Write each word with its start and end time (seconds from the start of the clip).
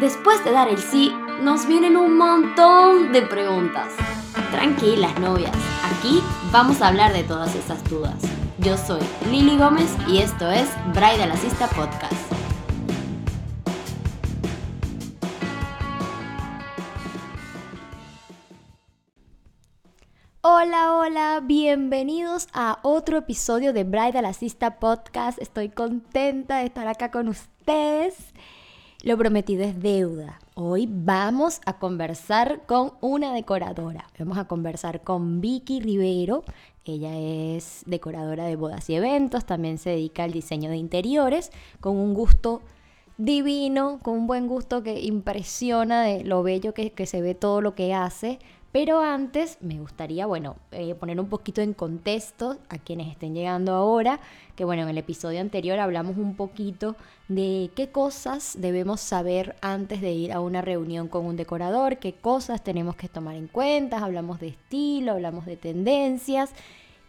Después 0.00 0.44
de 0.44 0.50
dar 0.50 0.68
el 0.68 0.78
sí, 0.78 1.12
nos 1.40 1.68
vienen 1.68 1.96
un 1.96 2.18
montón 2.18 3.12
de 3.12 3.22
preguntas. 3.22 3.92
Tranquilas, 4.50 5.16
novias, 5.20 5.56
aquí 5.84 6.20
vamos 6.50 6.82
a 6.82 6.88
hablar 6.88 7.12
de 7.12 7.22
todas 7.22 7.54
esas 7.54 7.88
dudas. 7.88 8.16
Yo 8.58 8.76
soy 8.76 9.00
Lili 9.30 9.56
Gómez 9.56 9.94
y 10.08 10.18
esto 10.18 10.50
es 10.50 10.68
Bridal 10.88 11.30
Assista 11.30 11.68
Podcast. 11.68 12.12
Hola, 20.40 20.94
hola, 20.94 21.40
bienvenidos 21.40 22.48
a 22.52 22.80
otro 22.82 23.18
episodio 23.18 23.72
de 23.72 23.84
Bridal 23.84 24.24
Assista 24.24 24.80
Podcast. 24.80 25.40
Estoy 25.40 25.68
contenta 25.68 26.58
de 26.58 26.64
estar 26.64 26.88
acá 26.88 27.12
con 27.12 27.28
ustedes. 27.28 28.16
Lo 29.04 29.18
prometido 29.18 29.64
es 29.64 29.82
deuda. 29.82 30.38
Hoy 30.54 30.88
vamos 30.90 31.60
a 31.66 31.78
conversar 31.78 32.62
con 32.64 32.94
una 33.02 33.34
decoradora. 33.34 34.06
Vamos 34.18 34.38
a 34.38 34.46
conversar 34.46 35.02
con 35.02 35.42
Vicky 35.42 35.78
Rivero. 35.80 36.42
Ella 36.86 37.14
es 37.18 37.82
decoradora 37.84 38.46
de 38.46 38.56
bodas 38.56 38.88
y 38.88 38.94
eventos, 38.94 39.44
también 39.44 39.76
se 39.76 39.90
dedica 39.90 40.24
al 40.24 40.32
diseño 40.32 40.70
de 40.70 40.78
interiores, 40.78 41.52
con 41.80 41.98
un 41.98 42.14
gusto 42.14 42.62
divino, 43.18 44.00
con 44.02 44.14
un 44.14 44.26
buen 44.26 44.48
gusto 44.48 44.82
que 44.82 44.98
impresiona 45.02 46.04
de 46.04 46.24
lo 46.24 46.42
bello 46.42 46.72
que, 46.72 47.06
se 47.06 47.20
ve 47.20 47.34
todo 47.34 47.60
lo 47.60 47.74
que 47.74 47.92
hace. 47.92 48.38
Pero 48.74 49.00
antes 49.00 49.58
me 49.60 49.78
gustaría, 49.78 50.26
bueno, 50.26 50.56
eh, 50.72 50.96
poner 50.96 51.20
un 51.20 51.28
poquito 51.28 51.60
en 51.60 51.74
contexto 51.74 52.58
a 52.68 52.76
quienes 52.76 53.06
estén 53.06 53.32
llegando 53.32 53.72
ahora, 53.72 54.18
que 54.56 54.64
bueno, 54.64 54.82
en 54.82 54.88
el 54.88 54.98
episodio 54.98 55.40
anterior 55.40 55.78
hablamos 55.78 56.16
un 56.16 56.34
poquito 56.34 56.96
de 57.28 57.70
qué 57.76 57.90
cosas 57.90 58.56
debemos 58.58 59.00
saber 59.00 59.54
antes 59.60 60.00
de 60.00 60.10
ir 60.10 60.32
a 60.32 60.40
una 60.40 60.60
reunión 60.60 61.06
con 61.06 61.24
un 61.24 61.36
decorador, 61.36 61.98
qué 61.98 62.14
cosas 62.14 62.64
tenemos 62.64 62.96
que 62.96 63.08
tomar 63.08 63.36
en 63.36 63.46
cuenta, 63.46 63.98
hablamos 63.98 64.40
de 64.40 64.48
estilo, 64.48 65.12
hablamos 65.12 65.46
de 65.46 65.56
tendencias. 65.56 66.50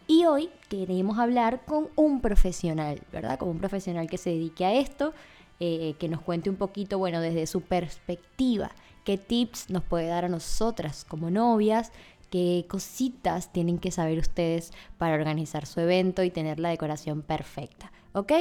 Y 0.06 0.26
hoy 0.26 0.52
queremos 0.70 1.18
hablar 1.18 1.66
con 1.66 1.88
un 1.96 2.22
profesional, 2.22 3.02
¿verdad? 3.12 3.40
Con 3.40 3.50
un 3.50 3.58
profesional 3.58 4.08
que 4.08 4.20
se 4.20 4.30
dedique 4.30 4.66
a 4.66 4.76
esto, 4.76 5.16
eh, 5.60 5.96
que 5.98 6.10
nos 6.10 6.22
cuente 6.22 6.52
un 6.52 6.58
poquito, 6.58 7.00
bueno, 7.00 7.22
desde 7.22 7.48
su 7.48 7.62
perspectiva 7.62 8.70
qué 9.06 9.18
tips 9.18 9.70
nos 9.70 9.84
puede 9.84 10.08
dar 10.08 10.26
a 10.26 10.30
nosotras 10.30 11.06
como 11.06 11.30
novias, 11.30 11.94
qué 12.30 12.66
cositas 12.68 13.54
tienen 13.54 13.78
que 13.78 13.92
saber 13.92 14.20
ustedes 14.20 14.74
para 14.98 15.16
organizar 15.16 15.66
su 15.66 15.80
evento 15.80 16.24
y 16.24 16.32
tener 16.32 16.60
la 16.60 16.70
decoración 16.70 17.22
perfecta. 17.22 17.94
¿Ok? 18.12 18.32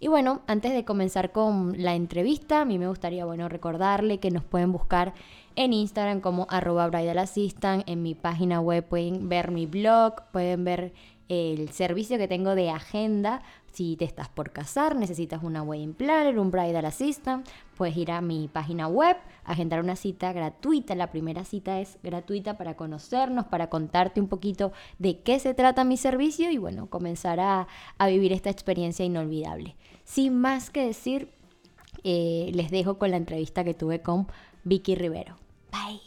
Y 0.00 0.08
bueno, 0.08 0.40
antes 0.46 0.72
de 0.72 0.86
comenzar 0.86 1.32
con 1.32 1.82
la 1.82 1.94
entrevista, 1.94 2.62
a 2.62 2.64
mí 2.64 2.78
me 2.78 2.88
gustaría, 2.88 3.26
bueno, 3.26 3.48
recordarle 3.50 4.20
que 4.20 4.30
nos 4.30 4.42
pueden 4.42 4.72
buscar 4.72 5.12
en 5.54 5.74
Instagram 5.74 6.20
como 6.20 6.46
arroba 6.48 6.86
bridal 6.88 7.18
assistant, 7.18 7.86
en 7.86 8.02
mi 8.02 8.14
página 8.14 8.60
web 8.60 8.86
pueden 8.86 9.28
ver 9.28 9.50
mi 9.50 9.66
blog, 9.66 10.14
pueden 10.32 10.64
ver 10.64 10.94
el 11.28 11.68
servicio 11.70 12.16
que 12.16 12.28
tengo 12.28 12.54
de 12.54 12.70
agenda. 12.70 13.42
Si 13.72 13.96
te 13.96 14.04
estás 14.04 14.28
por 14.28 14.50
casar, 14.50 14.96
necesitas 14.96 15.42
una 15.42 15.62
wedding 15.62 15.94
planner, 15.94 16.38
un 16.38 16.50
bridal 16.50 16.84
assistant, 16.84 17.46
puedes 17.76 17.96
ir 17.96 18.10
a 18.10 18.20
mi 18.20 18.48
página 18.48 18.88
web, 18.88 19.16
agendar 19.44 19.80
una 19.80 19.94
cita 19.94 20.32
gratuita. 20.32 20.94
La 20.94 21.10
primera 21.10 21.44
cita 21.44 21.80
es 21.80 21.98
gratuita 22.02 22.58
para 22.58 22.76
conocernos, 22.76 23.46
para 23.46 23.68
contarte 23.68 24.20
un 24.20 24.28
poquito 24.28 24.72
de 24.98 25.20
qué 25.20 25.38
se 25.38 25.54
trata 25.54 25.84
mi 25.84 25.96
servicio 25.96 26.50
y 26.50 26.58
bueno, 26.58 26.88
comenzar 26.88 27.40
a, 27.40 27.66
vivir 28.06 28.32
esta 28.32 28.50
experiencia 28.50 29.04
inolvidable. 29.04 29.76
Sin 30.04 30.40
más 30.40 30.70
que 30.70 30.86
decir, 30.86 31.30
eh, 32.04 32.50
les 32.54 32.70
dejo 32.70 32.98
con 32.98 33.10
la 33.10 33.16
entrevista 33.16 33.64
que 33.64 33.74
tuve 33.74 34.00
con 34.00 34.26
Vicky 34.64 34.94
Rivero. 34.94 35.36
Bye. 35.70 36.00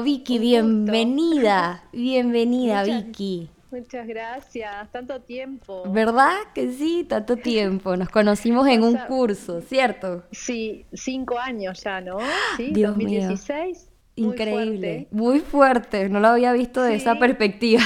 Vicky, 0.00 0.38
bienvenida, 0.38 1.84
bienvenida 1.92 2.82
Vicky. 2.82 3.50
Muchas 3.72 4.06
gracias, 4.06 4.92
tanto 4.92 5.22
tiempo. 5.22 5.84
¿Verdad 5.90 6.36
que 6.54 6.70
sí? 6.72 7.06
Tanto 7.08 7.38
tiempo. 7.38 7.96
Nos 7.96 8.10
conocimos 8.10 8.68
en 8.68 8.82
un 8.82 8.96
curso, 9.08 9.62
¿cierto? 9.62 10.24
Sí, 10.30 10.84
cinco 10.92 11.38
años 11.38 11.82
ya, 11.82 12.02
¿no? 12.02 12.18
Sí, 12.58 12.72
Dios 12.74 12.90
2016. 12.90 13.88
Increíble, 14.16 15.08
muy 15.10 15.40
fuerte. 15.40 16.10
No 16.10 16.20
lo 16.20 16.28
había 16.28 16.52
visto 16.52 16.82
de 16.82 16.96
esa 16.96 17.18
perspectiva. 17.18 17.82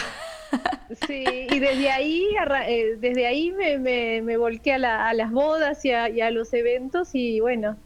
Sí, 1.06 1.24
y 1.50 1.58
desde 1.60 1.90
ahí, 1.90 2.24
eh, 2.66 2.96
desde 2.98 3.26
ahí 3.26 3.52
me, 3.52 3.78
me, 4.22 4.36
volqué 4.36 4.72
a, 4.72 4.78
las 5.12 5.30
bodas 5.30 5.84
y 5.84 5.92
a, 5.92 6.08
y 6.08 6.20
a, 6.20 6.32
los 6.32 6.52
eventos 6.52 7.10
y 7.14 7.38
bueno. 7.38 7.76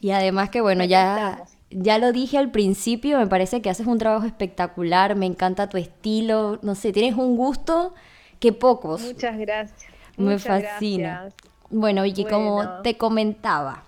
Y 0.00 0.12
además 0.12 0.48
que 0.48 0.60
bueno, 0.62 0.84
ya 0.84 1.44
ya 1.74 1.98
lo 1.98 2.12
dije 2.12 2.38
al 2.38 2.50
principio, 2.50 3.18
me 3.18 3.26
parece 3.26 3.60
que 3.60 3.68
haces 3.68 3.86
un 3.86 3.98
trabajo 3.98 4.26
espectacular, 4.26 5.16
me 5.16 5.26
encanta 5.26 5.68
tu 5.68 5.76
estilo, 5.76 6.58
no 6.62 6.74
sé, 6.74 6.92
tienes 6.92 7.16
un 7.16 7.36
gusto 7.36 7.94
que 8.38 8.52
pocos. 8.52 9.02
Muchas 9.02 9.36
gracias. 9.38 9.84
Me 10.16 10.38
fascina. 10.38 11.30
Bueno, 11.70 12.02
Vicky, 12.02 12.24
como 12.24 12.82
te 12.82 12.96
comentaba, 12.96 13.82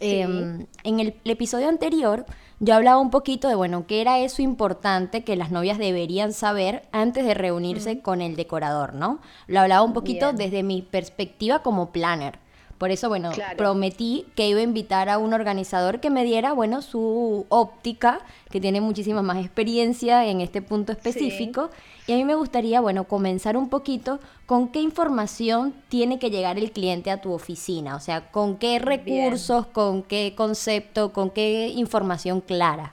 em, 0.00 0.66
en 0.84 1.00
el, 1.00 1.14
episodio 1.24 1.68
anterior 1.68 2.26
yo 2.58 2.74
hablaba 2.74 2.98
un 2.98 3.10
poquito 3.10 3.48
de, 3.48 3.54
bueno, 3.54 3.86
qué 3.86 4.00
era 4.00 4.18
eso 4.18 4.42
importante 4.42 5.24
que 5.24 5.36
las 5.36 5.50
novias 5.50 5.78
deberían 5.78 6.32
saber 6.32 6.82
antes 6.92 7.24
de 7.24 7.34
reunirse 7.34 8.00
con 8.00 8.20
el 8.22 8.36
decorador, 8.36 8.94
¿no? 8.94 9.20
Lo 9.46 9.60
hablaba 9.60 9.82
un 9.82 9.92
poquito 9.92 10.32
desde 10.32 10.62
mi 10.62 10.82
perspectiva 10.82 11.60
como 11.60 11.90
planner. 11.90 12.38
Por 12.78 12.90
eso, 12.90 13.08
bueno, 13.08 13.30
prometí 13.56 14.26
que 14.34 14.48
iba 14.48 14.60
a 14.60 14.62
invitar 14.62 15.08
a 15.08 15.16
un 15.16 15.32
organizador 15.32 16.00
que 16.00 16.10
me 16.10 16.24
diera, 16.24 16.52
bueno, 16.52 16.82
su 16.82 17.46
óptica, 17.48 18.20
que 18.50 18.60
tiene 18.60 18.82
muchísima 18.82 19.22
más 19.22 19.38
experiencia 19.38 20.26
en 20.26 20.42
este 20.42 20.60
punto 20.60 20.92
específico. 20.92 21.70
Y 22.06 22.12
a 22.12 22.16
mí 22.16 22.24
me 22.24 22.34
gustaría, 22.34 22.80
bueno, 22.80 23.04
comenzar 23.04 23.56
un 23.56 23.70
poquito 23.70 24.20
con 24.44 24.68
qué 24.68 24.80
información 24.80 25.74
tiene 25.88 26.18
que 26.18 26.30
llegar 26.30 26.58
el 26.58 26.70
cliente 26.70 27.10
a 27.10 27.20
tu 27.20 27.32
oficina. 27.32 27.96
O 27.96 28.00
sea, 28.00 28.30
con 28.30 28.58
qué 28.58 28.78
recursos, 28.78 29.66
con 29.66 30.02
qué 30.02 30.34
concepto, 30.36 31.12
con 31.12 31.30
qué 31.30 31.68
información 31.68 32.42
clara. 32.42 32.92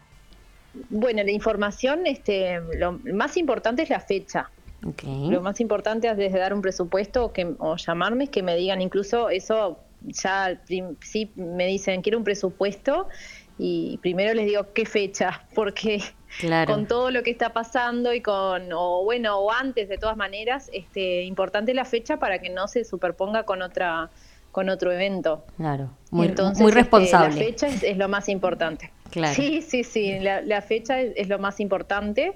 Bueno, 0.90 1.24
la 1.24 1.32
información, 1.32 2.08
este, 2.08 2.60
lo 2.78 2.94
más 3.14 3.38
importante 3.38 3.84
es 3.84 3.90
la 3.90 4.00
fecha. 4.00 4.50
Lo 5.30 5.42
más 5.42 5.60
importante 5.60 6.10
es 6.10 6.18
desde 6.18 6.40
dar 6.40 6.54
un 6.54 6.62
presupuesto 6.62 7.26
o, 7.26 7.34
que, 7.34 7.56
o 7.60 7.78
llamarme 7.78 8.26
es 8.26 8.30
que 8.30 8.44
me 8.44 8.56
digan 8.56 8.82
incluso 8.82 9.30
eso, 9.30 9.80
ya 10.02 10.62
sí 10.66 11.32
me 11.36 11.68
dicen 11.68 12.02
quiero 12.02 12.18
un 12.18 12.24
presupuesto 12.24 13.08
y 13.58 13.98
primero 14.02 14.34
les 14.34 14.46
digo 14.46 14.74
qué 14.74 14.86
fecha, 14.86 15.46
porque 15.56 16.02
con 16.66 16.88
todo 16.88 17.12
lo 17.12 17.24
que 17.24 17.32
está 17.32 17.54
pasando 17.54 18.14
y 18.14 18.22
con, 18.22 18.74
o 18.74 19.04
bueno, 19.04 19.38
o 19.40 19.52
antes 19.52 19.88
de 19.88 19.98
todas 19.98 20.18
maneras, 20.18 20.70
este, 20.74 21.24
importante 21.24 21.74
la 21.74 21.86
fecha 21.86 22.18
para 22.18 22.40
que 22.40 22.50
no 22.50 22.68
se 22.68 22.84
superponga 22.84 23.44
con 23.44 23.62
otra 23.62 24.10
con 24.54 24.70
otro 24.70 24.92
evento. 24.92 25.44
Claro, 25.58 25.90
muy, 26.12 26.28
Entonces, 26.28 26.62
muy 26.62 26.70
este, 26.70 26.82
responsable. 26.82 27.36
la 27.36 27.46
fecha 27.46 27.68
es, 27.68 27.98
lo 27.98 28.08
más 28.08 28.30
importante. 28.30 28.94
Claro. 29.10 29.34
Sí, 29.34 29.64
sí, 29.64 29.84
sí, 29.84 30.20
la, 30.20 30.62
fecha 30.62 31.02
es, 31.02 31.28
lo 31.28 31.40
más 31.40 31.60
importante. 31.60 32.36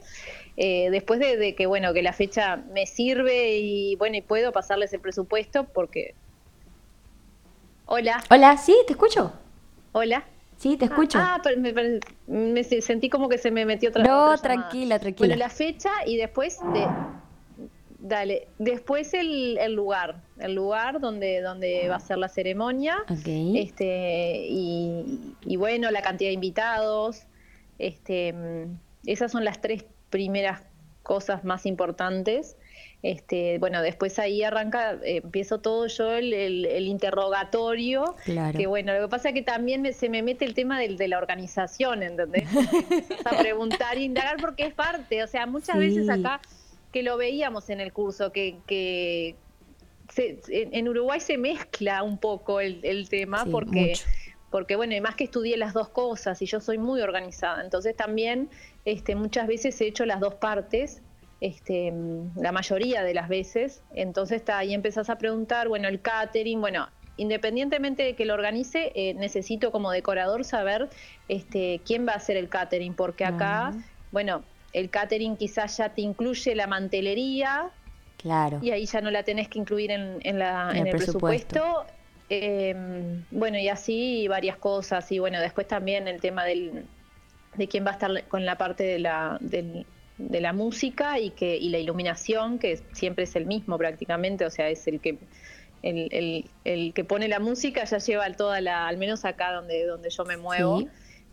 Eh, 0.57 0.89
después 0.89 1.19
de, 1.19 1.53
que 1.53 1.67
bueno 1.67 1.94
que 1.94 2.01
la 2.01 2.13
fecha 2.13 2.57
me 2.73 2.88
sirve 2.88 3.59
y 3.59 3.95
bueno 3.97 4.17
y 4.17 4.22
puedo 4.22 4.51
pasarles 4.51 4.91
el 4.94 5.00
presupuesto 5.00 5.66
porque 5.66 6.16
hola 7.85 8.23
hola 8.31 8.57
sí 8.57 8.75
te 8.88 8.94
escucho 8.94 9.31
hola 9.91 10.25
sí 10.57 10.75
te 10.75 10.85
escucho 10.85 11.19
ah, 11.22 11.39
pero 11.44 11.61
me, 12.25 12.63
sentí 12.63 13.07
como 13.07 13.29
que 13.29 13.38
se 13.38 13.51
me 13.51 13.66
metió 13.66 13.91
otra 13.91 14.03
no 14.03 14.35
tranquila 14.39 14.97
tranquila 14.97 15.28
bueno 15.28 15.39
la 15.39 15.51
fecha 15.51 15.91
y 16.07 16.17
después 16.17 16.57
de 16.73 16.88
dale 17.99 18.47
después 18.57 19.13
el, 19.13 19.59
el 19.59 19.73
lugar 19.75 20.23
el 20.40 20.53
lugar 20.53 21.00
donde 21.00 21.42
donde 21.42 21.88
va 21.90 21.96
a 21.96 22.00
ser 22.00 22.18
la 22.18 22.30
ceremonia. 22.30 22.98
Este 23.56 24.48
y, 24.50 25.36
y 25.46 25.56
bueno 25.56 25.91
la 25.91 26.02
cantidad 26.02 26.29
de 26.29 26.34
invitados. 26.34 27.23
Este 27.79 28.34
esas 29.06 29.32
son 29.32 29.46
las 29.46 29.61
tres 29.61 29.85
primeras 30.09 30.61
cosas 31.03 31.44
más 31.44 31.66
importantes. 31.66 32.58
Este, 33.03 33.59
bueno, 33.59 33.82
después 33.82 34.17
ahí 34.20 34.44
arranca, 34.44 34.94
eh, 35.03 35.22
empiezo 35.23 35.59
todo 35.59 35.88
yo 35.88 36.14
el, 36.14 36.88
interrogatorio, 36.88 38.16
que 38.26 38.67
bueno, 38.67 38.94
lo 38.94 39.02
que 39.02 39.08
pasa 39.08 39.29
es 39.29 39.35
que 39.35 39.44
también 39.44 39.94
se 39.94 40.09
me 40.09 40.23
mete 40.23 40.46
el 40.46 40.53
tema 40.53 40.79
del, 40.79 40.97
de 40.97 41.08
la 41.08 41.20
organización, 41.20 42.02
¿entendés? 42.02 42.44
a 43.26 43.38
preguntar, 43.38 43.97
indagar 43.97 44.38
porque 44.41 44.66
es 44.66 44.73
parte, 44.73 45.23
o 45.23 45.28
sea, 45.28 45.46
muchas 45.46 45.78
veces 45.78 46.09
acá 46.09 46.41
que 46.91 47.03
lo 47.03 47.17
veíamos 47.17 47.70
en 47.70 47.82
el 47.82 47.94
curso, 47.94 48.32
que, 48.32 48.58
que 48.66 49.35
en 50.18 50.88
Uruguay 50.88 51.20
se 51.20 51.38
mezcla 51.38 52.04
un 52.04 52.18
poco 52.18 52.59
el, 52.59 53.08
tema 53.09 53.46
porque... 53.46 53.94
porque 54.50 54.76
bueno, 54.76 54.94
además 54.94 55.16
que 55.16 55.26
estudié 55.26 55.58
las 55.58 55.74
dos 55.74 55.90
cosas 55.90 56.42
y 56.42 56.46
yo 56.46 56.62
soy 56.62 56.78
muy 56.78 57.02
organizada, 57.02 57.62
entonces 57.62 57.96
también 57.96 58.50
este, 58.86 59.16
muchas 59.16 59.48
veces 59.48 59.80
he 59.82 59.88
hecho 59.88 60.06
las 60.06 60.22
dos 60.22 60.36
partes, 60.36 61.02
este, 61.42 61.94
la 62.36 62.52
mayoría 62.52 63.04
de 63.04 63.14
las 63.14 63.28
veces, 63.28 63.84
entonces 63.94 64.38
está, 64.38 64.59
ahí 64.59 64.74
empezás 64.74 65.09
a 65.09 65.18
preguntar, 65.18 65.68
bueno, 65.68 65.88
el 65.88 66.02
catering, 66.02 66.62
bueno, 66.62 66.88
independientemente 67.18 68.04
de 68.04 68.16
que 68.16 68.26
lo 68.26 68.34
organice, 68.34 68.92
eh, 68.96 69.14
necesito 69.16 69.72
como 69.72 69.92
decorador 69.92 70.46
saber 70.46 70.90
este, 71.28 71.82
quién 71.86 72.08
va 72.08 72.14
a 72.14 72.16
hacer 72.16 72.38
el 72.38 72.48
catering, 72.48 72.94
porque 72.94 73.26
acá, 73.26 73.74
bueno, 74.12 74.44
el 74.74 74.90
catering 74.90 75.36
quizás 75.36 75.78
ya 75.78 75.90
te 75.90 76.02
incluye 76.02 76.56
la 76.56 76.68
mantelería. 76.68 77.70
Claro. 78.17 78.59
Y 78.61 78.72
ahí 78.72 78.85
ya 78.85 79.02
no 79.02 79.11
la 79.11 79.23
tenés 79.23 79.47
que 79.47 79.59
incluir 79.59 79.91
en, 79.91 80.19
la, 80.40 80.72
en, 80.73 80.87
el, 80.87 80.91
presupuesto. 80.96 81.85
Em, 82.29 83.23
bueno, 83.31 83.58
y 83.58 83.69
así 83.69 84.28
varias 84.28 84.58
cosas. 84.58 85.11
Y 85.11 85.19
bueno, 85.19 85.40
después 85.40 85.67
también 85.67 86.08
el 86.08 86.19
tema 86.19 86.43
del, 86.43 86.85
de 87.55 87.67
quién 87.67 87.85
va 87.85 87.91
a 87.91 87.93
estar 87.93 88.23
con 88.28 88.46
la 88.46 88.58
parte 88.58 88.84
de 88.84 88.99
la, 88.99 89.37
de 89.41 90.41
la 90.41 90.53
música 90.53 91.19
y, 91.19 91.29
que, 91.29 91.55
y 91.55 91.69
la 91.69 91.78
iluminación, 91.78 92.59
que 92.59 92.79
siempre 92.93 93.25
es 93.25 93.35
el 93.35 93.46
mismo 93.46 93.78
prácticamente, 93.78 94.46
o 94.46 94.49
sea, 94.49 94.70
es 94.70 94.87
el 94.87 94.99
que 94.99 95.20
el, 95.84 96.09
el, 96.11 96.49
el 96.66 96.93
que 96.93 97.03
pone 97.03 97.28
la 97.28 97.40
música 97.40 97.84
ya 97.84 97.99
lleva 97.99 98.31
toda 98.34 98.61
la, 98.61 98.87
al 98.87 98.97
menos 98.97 99.25
acá 99.25 99.53
donde, 99.53 99.85
donde 99.85 100.09
yo 100.09 100.25
me 100.25 100.37
muevo. 100.37 100.84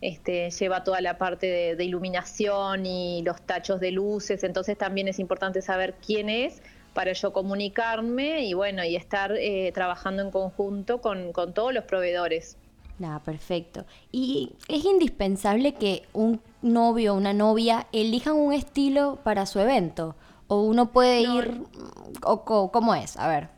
Este, 0.01 0.51
lleva 0.51 0.83
toda 0.83 1.01
la 1.01 1.17
parte 1.17 1.75
de, 1.75 1.83
iluminación 1.83 2.85
y 2.85 3.23
los 3.23 3.41
tachos 3.41 3.79
de 3.79 3.91
luces, 3.91 4.43
entonces 4.43 4.77
también 4.77 5.07
es 5.07 5.19
importante 5.19 5.61
saber 5.61 5.95
quién 6.05 6.29
es 6.29 6.61
para 6.95 7.11
yo 7.11 7.33
comunicarme 7.33 8.45
y 8.45 8.55
bueno, 8.55 8.83
y 8.83 8.95
estar 8.95 9.33
eh, 9.37 9.71
trabajando 9.73 10.23
en 10.23 10.31
conjunto 10.31 11.01
con, 11.01 11.33
todos 11.53 11.73
los 11.73 11.83
proveedores. 11.83 12.57
Nada, 12.97 13.19
perfecto. 13.19 13.85
Y 14.11 14.53
es 14.69 14.85
indispensable 14.85 15.73
que 15.73 16.03
un 16.13 16.41
novio 16.61 17.13
o 17.13 17.17
una 17.17 17.33
novia 17.33 17.85
elijan 17.91 18.35
un 18.35 18.53
estilo 18.53 19.19
para 19.23 19.45
su 19.45 19.59
evento. 19.59 20.15
O 20.47 20.61
uno 20.61 20.91
puede 20.91 21.21
ir, 21.21 21.63
o, 22.23 22.71
¿cómo 22.71 22.95
es? 22.95 23.17
A 23.17 23.27
ver. 23.27 23.49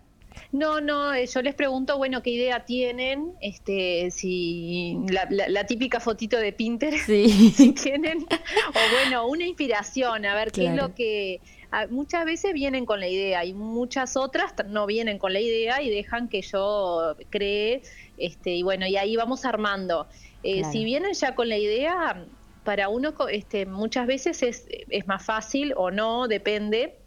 No, 0.51 0.81
no, 0.81 1.13
eh, 1.13 1.27
yo 1.27 1.41
les 1.41 1.53
pregunto, 1.53 1.97
bueno, 1.97 2.23
qué 2.23 2.31
idea 2.31 2.65
tienen, 2.65 3.33
este, 3.41 4.09
si 4.11 4.97
la, 5.09 5.65
típica 5.65 5.99
fotito 5.99 6.37
de 6.37 6.53
Pinterest 6.53 7.05
sí. 7.05 7.75
tienen, 7.83 8.19
o 8.23 8.93
bueno, 8.93 9.27
una 9.27 9.45
inspiración, 9.45 10.25
a 10.25 10.33
ver 10.33 10.51
qué 10.51 10.67
es 10.67 10.75
lo 10.75 10.95
que 10.95 11.41
muchas 11.89 12.25
veces 12.25 12.53
vienen 12.53 12.85
con 12.85 12.99
la 12.99 13.07
idea 13.07 13.45
y 13.45 13.53
muchas 13.53 14.15
otras 14.17 14.53
no 14.67 14.85
vienen 14.85 15.17
con 15.19 15.33
la 15.33 15.39
idea 15.39 15.81
y 15.81 15.89
dejan 15.89 16.29
que 16.29 16.41
yo 16.41 17.15
cree, 17.29 17.81
este, 18.17 18.51
y 18.51 18.63
bueno, 18.63 18.87
y 18.87 18.97
ahí 18.97 19.15
vamos 19.15 19.45
armando. 19.45 20.07
Eh, 20.43 20.63
si 20.71 20.85
vienen 20.85 21.13
ya 21.13 21.35
con 21.35 21.49
la 21.49 21.57
idea, 21.57 22.25
para 22.63 22.89
uno 22.89 23.13
este, 23.29 23.65
muchas 23.65 24.07
veces 24.07 24.43
es, 24.43 24.67
es 24.69 25.07
más 25.07 25.25
fácil 25.25 25.73
o 25.75 25.91
no, 25.91 26.27
depende 26.27 26.99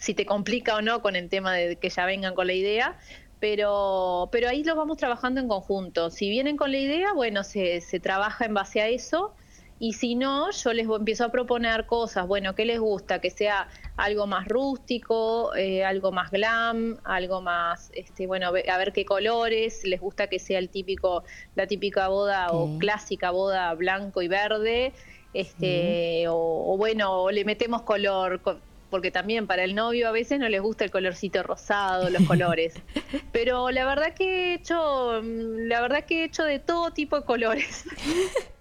si 0.00 0.14
te 0.14 0.24
complica 0.24 0.76
o 0.76 0.82
no 0.82 1.02
con 1.02 1.14
el 1.14 1.28
tema 1.28 1.54
de 1.54 1.76
que 1.76 1.90
ya 1.90 2.06
vengan 2.06 2.34
con 2.34 2.46
la 2.46 2.54
idea, 2.54 2.98
pero, 3.38 4.28
pero 4.32 4.48
ahí 4.48 4.64
lo 4.64 4.74
vamos 4.74 4.96
trabajando 4.96 5.40
en 5.40 5.48
conjunto. 5.48 6.10
Si 6.10 6.30
vienen 6.30 6.56
con 6.56 6.72
la 6.72 6.78
idea, 6.78 7.12
bueno, 7.12 7.44
se, 7.44 7.80
se 7.82 8.00
trabaja 8.00 8.46
en 8.46 8.54
base 8.54 8.80
a 8.80 8.88
eso. 8.88 9.34
Y 9.82 9.94
si 9.94 10.14
no, 10.14 10.50
yo 10.50 10.74
les 10.74 10.86
empiezo 10.86 11.24
a 11.24 11.30
proponer 11.30 11.86
cosas, 11.86 12.26
bueno, 12.26 12.54
¿qué 12.54 12.66
les 12.66 12.78
gusta? 12.78 13.18
Que 13.18 13.30
sea 13.30 13.66
algo 13.96 14.26
más 14.26 14.46
rústico, 14.46 15.54
eh, 15.56 15.82
algo 15.86 16.12
más 16.12 16.30
glam, 16.30 16.98
algo 17.02 17.40
más, 17.40 17.90
este, 17.94 18.26
bueno, 18.26 18.48
a 18.48 18.78
ver 18.78 18.92
qué 18.92 19.06
colores, 19.06 19.82
les 19.84 19.98
gusta 19.98 20.26
que 20.26 20.38
sea 20.38 20.58
el 20.58 20.68
típico, 20.68 21.24
la 21.54 21.66
típica 21.66 22.08
boda 22.08 22.52
o 22.52 22.78
clásica 22.78 23.30
boda 23.30 23.72
blanco 23.72 24.20
y 24.20 24.28
verde, 24.28 24.92
este, 25.32 26.28
o, 26.28 26.74
o, 26.74 26.76
bueno, 26.76 27.22
o 27.22 27.30
le 27.30 27.46
metemos 27.46 27.80
color, 27.80 28.42
porque 28.90 29.10
también 29.10 29.46
para 29.46 29.64
el 29.64 29.74
novio 29.74 30.08
a 30.08 30.12
veces 30.12 30.38
no 30.38 30.48
les 30.50 30.60
gusta 30.60 30.84
el 30.84 30.90
colorcito 30.90 31.42
rosado, 31.42 32.10
los 32.10 32.22
colores. 32.24 32.74
Pero 33.32 33.70
la 33.70 33.86
verdad 33.86 34.12
que 34.12 34.50
he 34.50 34.54
hecho, 34.54 35.22
mm, 35.22 35.68
la 35.68 35.80
verdad 35.80 36.04
que 36.04 36.20
he 36.20 36.24
hecho 36.24 36.44
de 36.44 36.58
todo 36.58 36.90
tipo 36.90 37.16
de 37.16 37.24
colores. 37.24 37.84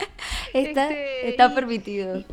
está, 0.53 0.89
este, 0.89 1.29
está 1.29 1.53
permitido. 1.55 2.23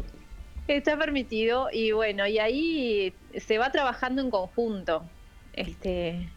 Está 0.69 0.97
permitido 0.97 1.69
y 1.73 1.93
bueno, 1.93 2.27
y 2.27 2.39
ahí 2.39 3.15
se 3.37 3.59
va 3.59 3.71
trabajando 3.71 4.23
en 4.23 4.31
conjunto. 4.31 5.05
Este, 5.53 6.29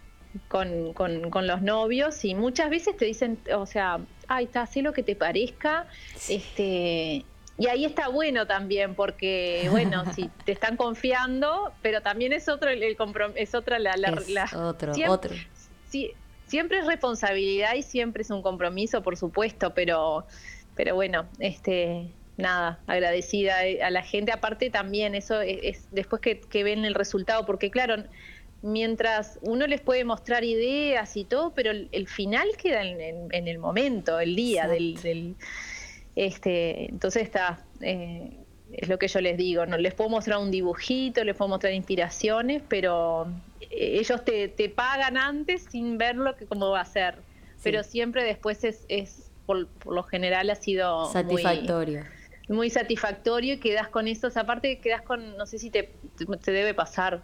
con, 0.48 0.94
con, 0.94 1.30
con, 1.30 1.48
los 1.48 1.62
novios 1.62 2.24
y 2.24 2.36
muchas 2.36 2.70
veces 2.70 2.96
te 2.96 3.06
dicen, 3.06 3.40
o 3.56 3.66
sea, 3.66 4.00
ay, 4.28 4.46
está, 4.46 4.62
haz 4.62 4.76
lo 4.78 4.94
que 4.94 5.04
te 5.04 5.16
parezca, 5.16 5.88
este, 6.30 7.26
y 7.58 7.68
ahí 7.68 7.84
está 7.84 8.08
bueno 8.08 8.48
también, 8.48 8.96
porque, 8.96 9.68
bueno, 9.70 10.04
si 10.16 10.30
te 10.46 10.52
están 10.52 10.78
confiando, 10.78 11.74
pero 11.82 12.02
también 12.02 12.32
es 12.32 12.48
otro 12.48 12.70
el, 12.70 12.84
es 13.36 13.56
otra 13.56 13.80
la, 13.80 13.92
otro, 14.56 14.94
siempre, 14.94 15.14
otro. 15.14 15.36
siempre 16.48 16.80
es 16.80 16.86
responsabilidad 16.86 17.74
y 17.76 17.82
siempre 17.82 18.22
es 18.22 18.30
un 18.30 18.42
compromiso, 18.42 19.04
por 19.04 19.18
supuesto, 19.18 19.74
pero, 19.74 20.26
pero 20.80 20.96
bueno, 20.96 21.28
este, 21.40 22.08
nada, 22.38 22.80
agradecida 22.88 23.58
a 23.84 23.90
la 23.90 24.02
gente. 24.02 24.32
Aparte 24.32 24.70
también 24.70 25.14
eso 25.14 25.42
es, 25.42 25.90
después 25.92 26.22
que, 26.22 26.64
ven 26.64 26.86
el 26.86 26.96
resultado, 26.96 27.46
porque 27.46 27.70
claro, 27.70 28.02
mientras 28.62 29.40
uno 29.42 29.68
les 29.68 29.82
puede 29.82 30.06
mostrar 30.06 30.46
ideas 30.46 31.18
y 31.18 31.26
todo, 31.26 31.54
pero 31.54 31.72
el, 31.72 32.08
final 32.08 32.48
queda 32.56 32.86
en, 32.86 33.30
el 33.30 33.60
momento, 33.60 34.22
el 34.22 34.38
día 34.38 34.70
del 34.70 35.36
este, 36.16 36.86
entonces 36.86 37.24
está, 37.24 37.66
eh, 37.82 38.38
es 38.72 38.88
lo 38.88 38.98
que 38.98 39.10
yo 39.10 39.20
les 39.20 39.36
digo, 39.36 39.66
no 39.66 39.78
les 39.78 39.94
puedo 39.94 40.10
mostrar 40.10 40.38
un 40.38 40.50
dibujito, 40.50 41.26
les 41.26 41.36
puedo 41.36 41.50
mostrar 41.50 41.74
inspiraciones, 41.74 42.64
pero 42.70 43.28
eh, 43.60 43.98
ellos 44.00 44.24
te, 44.24 44.70
pagan 44.74 45.18
antes 45.18 45.66
sin 45.70 45.98
ver 45.98 46.16
lo 46.16 46.38
que 46.38 46.46
cómo 46.46 46.70
va 46.70 46.80
a 46.80 46.86
ser. 46.86 47.16
Pero 47.62 47.84
siempre 47.84 48.24
después 48.24 48.64
es, 48.64 48.86
es 48.88 49.29
por, 49.50 49.68
lo 49.92 50.04
general 50.04 50.52
ha 50.52 50.56
sido 50.56 51.12
satisfactorio. 51.12 52.04
Muy, 52.50 52.70
satisfactorio 52.70 53.56
y 53.56 53.58
quedas 53.58 53.88
con 53.88 54.08
eso, 54.08 54.28
aparte 54.36 54.80
quedas 54.80 55.02
con, 55.02 55.38
no 55.38 55.48
sé 55.48 55.58
si 55.58 55.72
te, 55.72 55.96
te 56.44 56.52
debe 56.52 56.76
pasar, 56.76 57.24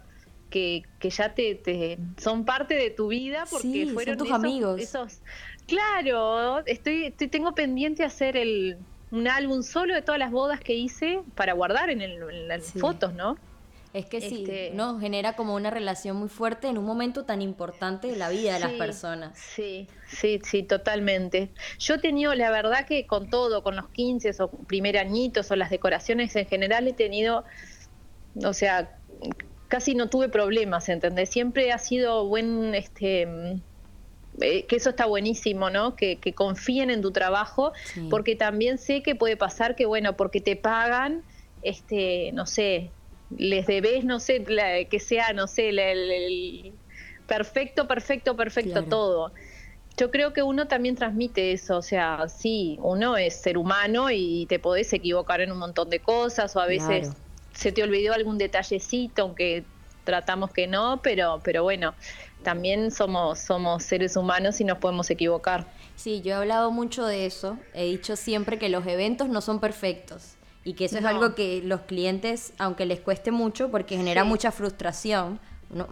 que, 0.50 0.82
que, 0.98 1.10
ya 1.10 1.34
te, 1.34 1.98
son 2.16 2.44
parte 2.44 2.74
de 2.74 2.90
tu 2.90 3.08
vida 3.08 3.44
porque 3.48 3.88
fueron 3.92 4.16
tus 4.16 4.32
amigos. 4.32 4.80
Esos, 4.80 5.20
Claro, 5.66 6.64
estoy, 6.66 7.12
tengo 7.12 7.54
pendiente 7.54 8.04
hacer 8.04 8.36
el, 8.36 8.78
un 9.12 9.28
álbum 9.28 9.62
solo 9.62 9.94
de 9.94 10.02
todas 10.02 10.18
las 10.18 10.32
bodas 10.32 10.60
que 10.60 10.74
hice 10.74 11.20
para 11.36 11.52
guardar 11.52 11.90
en, 11.90 12.48
las 12.48 12.72
fotos, 12.72 13.14
¿no? 13.14 13.36
Es 13.96 14.04
que 14.04 14.20
sí, 14.20 14.44
este 14.46 14.72
¿no? 14.74 15.00
Genera 15.00 15.36
como 15.36 15.54
una 15.54 15.70
relación 15.70 16.18
muy 16.18 16.28
fuerte 16.28 16.68
en 16.68 16.76
un 16.76 16.84
momento 16.84 17.24
tan 17.24 17.40
importante 17.40 18.08
de 18.08 18.16
la 18.16 18.28
vida 18.28 18.52
de 18.52 18.60
las 18.60 18.72
personas. 18.72 19.38
Sí, 19.38 19.88
sí, 20.06 20.38
sí, 20.44 20.62
totalmente. 20.62 21.48
Yo 21.78 21.94
he 21.94 21.98
tenido, 21.98 22.34
la 22.34 22.50
verdad 22.50 22.84
que 22.84 23.06
con 23.06 23.30
todo, 23.30 23.62
con 23.62 23.74
los 23.74 23.88
15 23.88 24.32
o 24.42 24.50
primer 24.50 24.98
añitos 24.98 25.50
o 25.50 25.56
las 25.56 25.70
decoraciones 25.70 26.36
en 26.36 26.44
general, 26.44 26.86
he 26.86 26.92
tenido, 26.92 27.44
o 28.44 28.52
sea, 28.52 28.98
casi 29.68 29.94
no 29.94 30.10
tuve 30.10 30.28
problemas, 30.28 30.90
¿entendés? 30.90 31.30
Siempre 31.30 31.72
ha 31.72 31.78
sido 31.78 32.26
buen, 32.26 32.74
este 32.74 33.26
eh, 34.42 34.66
que 34.66 34.76
eso 34.76 34.90
está 34.90 35.06
buenísimo, 35.06 35.70
¿no? 35.70 35.96
Que, 35.96 36.18
confíen 36.34 36.90
en 36.90 37.00
tu 37.00 37.12
trabajo, 37.12 37.72
porque 38.10 38.36
también 38.36 38.76
sé 38.76 39.02
que 39.02 39.14
puede 39.14 39.38
pasar 39.38 39.74
que, 39.74 39.86
bueno, 39.86 40.18
porque 40.18 40.42
te 40.42 40.54
pagan, 40.54 41.22
este, 41.62 42.30
no 42.32 42.44
sé, 42.44 42.90
les 43.30 43.66
debes, 43.66 44.04
no 44.04 44.20
sé, 44.20 44.44
que 44.88 45.00
sea, 45.00 45.32
no 45.32 45.46
sé, 45.46 45.70
el, 45.70 46.72
perfecto, 47.26 47.88
perfecto, 47.88 48.36
perfecto 48.36 48.84
todo. 48.84 49.32
Yo 49.96 50.10
creo 50.10 50.32
que 50.32 50.42
uno 50.42 50.68
también 50.68 50.94
transmite 50.94 51.52
eso, 51.52 51.78
o 51.78 51.82
sea, 51.82 52.28
sí, 52.28 52.78
uno 52.82 53.16
es 53.16 53.34
ser 53.36 53.56
humano 53.56 54.10
y 54.10 54.46
te 54.46 54.58
podés 54.58 54.92
equivocar 54.92 55.40
en 55.40 55.50
un 55.50 55.58
montón 55.58 55.88
de 55.88 56.00
cosas 56.00 56.54
o 56.54 56.60
a 56.60 56.66
veces 56.66 57.12
se 57.54 57.72
te 57.72 57.82
olvidó 57.82 58.12
algún 58.12 58.36
detallecito, 58.36 59.22
aunque 59.22 59.64
tratamos 60.04 60.52
que 60.52 60.66
no, 60.66 61.00
pero, 61.02 61.40
pero 61.42 61.62
bueno, 61.62 61.94
también 62.42 62.90
somos, 62.90 63.38
somos 63.38 63.82
seres 63.82 64.16
humanos 64.16 64.60
y 64.60 64.64
nos 64.64 64.78
podemos 64.78 65.10
equivocar. 65.10 65.66
Sí, 65.96 66.20
yo 66.20 66.32
he 66.32 66.34
hablado 66.34 66.70
mucho 66.70 67.06
de 67.06 67.24
eso, 67.24 67.58
he 67.72 67.86
dicho 67.86 68.16
siempre 68.16 68.58
que 68.58 68.68
los 68.68 68.86
eventos 68.86 69.30
no 69.30 69.40
son 69.40 69.60
perfectos 69.60 70.35
y 70.66 70.74
que 70.74 70.86
eso 70.86 70.98
es 70.98 71.04
algo 71.04 71.36
que 71.36 71.62
los 71.62 71.82
clientes, 71.82 72.52
aunque 72.58 72.86
les 72.86 72.98
cueste 72.98 73.30
mucho, 73.30 73.70
porque 73.70 73.96
genera 73.96 74.24
mucha 74.24 74.50
frustración, 74.50 75.38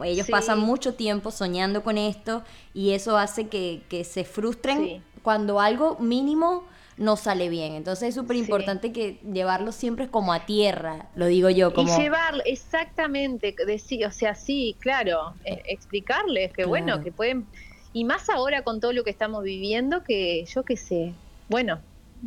ellos 0.05 0.27
pasan 0.29 0.59
mucho 0.59 0.95
tiempo 0.95 1.31
soñando 1.31 1.85
con 1.85 1.97
esto 1.97 2.43
y 2.75 2.91
eso 2.91 3.17
hace 3.17 3.47
que, 3.47 3.83
que 3.89 4.03
se 4.03 4.25
frustren 4.25 5.01
cuando 5.23 5.61
algo 5.61 5.97
mínimo 6.01 6.65
no 6.97 7.17
sale 7.17 7.49
bien. 7.51 7.75
Entonces 7.75 8.09
es 8.09 8.15
súper 8.17 8.37
importante 8.37 8.93
que 8.93 9.21
llevarlo 9.33 9.71
siempre 9.71 10.09
como 10.09 10.33
a 10.33 10.45
tierra, 10.45 11.07
lo 11.15 11.27
digo 11.27 11.51
yo. 11.51 11.73
Como... 11.73 11.97
Y 11.97 12.01
llevarlo, 12.03 12.43
exactamente, 12.45 13.55
decir, 13.65 14.05
o 14.05 14.11
sea, 14.11 14.35
sí, 14.35 14.75
claro, 14.81 15.35
eh, 15.45 15.63
explicarles 15.67 16.53
que 16.53 16.65
bueno, 16.65 17.01
que 17.01 17.13
pueden, 17.13 17.47
y 17.93 18.03
más 18.03 18.29
ahora 18.29 18.65
con 18.65 18.81
todo 18.81 18.93
lo 18.93 19.05
que 19.05 19.11
estamos 19.11 19.45
viviendo, 19.45 20.03
que 20.03 20.45
yo 20.47 20.65
qué 20.65 20.77
sé, 20.77 21.15
bueno, 21.49 21.81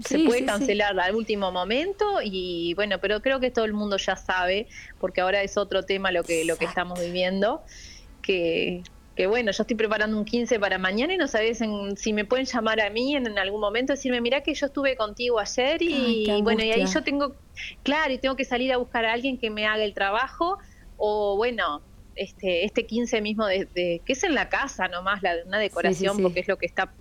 se 0.06 0.20
puede 0.20 0.46
cancelar 0.46 1.00
al 1.00 1.16
último 1.16 1.52
momento 1.52 2.20
y 2.24 2.74
bueno, 2.76 3.00
pero 3.00 3.22
creo 3.22 3.40
que 3.40 3.52
todo 3.52 3.66
el 3.66 3.74
mundo 3.74 3.98
ya 3.98 4.16
sabe, 4.16 4.68
porque 5.00 5.22
ahora 5.22 5.42
es 5.42 5.58
otro 5.58 5.84
tema 5.84 6.12
lo 6.12 6.24
que, 6.24 6.46
lo 6.46 6.58
que 6.58 6.66
estamos 6.66 7.00
viviendo, 7.00 7.64
que 8.22 8.84
que 9.18 9.26
bueno, 9.26 9.52
yo 9.52 9.64
estoy 9.64 9.76
preparando 9.76 10.16
un 10.16 10.26
15 10.26 10.60
para 10.60 10.78
mañana 10.78 11.16
y 11.16 11.18
no 11.18 11.28
sabes 11.28 11.60
si 11.96 12.14
me 12.14 12.24
pueden 12.24 12.46
llamar 12.46 12.80
a 12.80 12.92
mí 12.92 13.16
en, 13.16 13.38
algún 13.40 13.60
momento, 13.60 13.94
decirme, 13.94 14.22
mira 14.22 14.42
que 14.42 14.54
yo 14.54 14.68
estuve 14.68 14.96
contigo 14.96 15.40
ayer 15.40 15.82
y, 15.82 16.42
bueno, 16.44 16.64
y 16.64 16.72
ahí 16.72 16.86
yo 16.86 17.02
tengo, 17.02 17.36
claro, 17.82 18.14
y 18.14 18.20
tengo 18.20 18.36
que 18.36 18.46
salir 18.46 18.72
a 18.72 18.78
buscar 18.78 19.06
a 19.06 19.14
alguien 19.14 19.40
que 19.40 19.50
me 19.50 19.66
haga 19.66 19.84
el 19.84 19.96
trabajo 19.96 20.60
o 20.98 21.36
bueno, 21.36 21.82
este, 22.16 22.64
este 22.64 22.86
15 22.86 23.22
mismo 23.22 23.48
de, 23.48 23.68
que 24.06 24.14
es 24.14 24.24
en 24.24 24.36
la 24.36 24.50
casa 24.50 24.88
nomás, 24.88 25.24
la, 25.24 25.34
una 25.48 25.58
decoración 25.58 26.22
porque 26.22 26.42
es 26.42 26.48
lo 26.48 26.58
que 26.58 26.68
está 26.68 26.94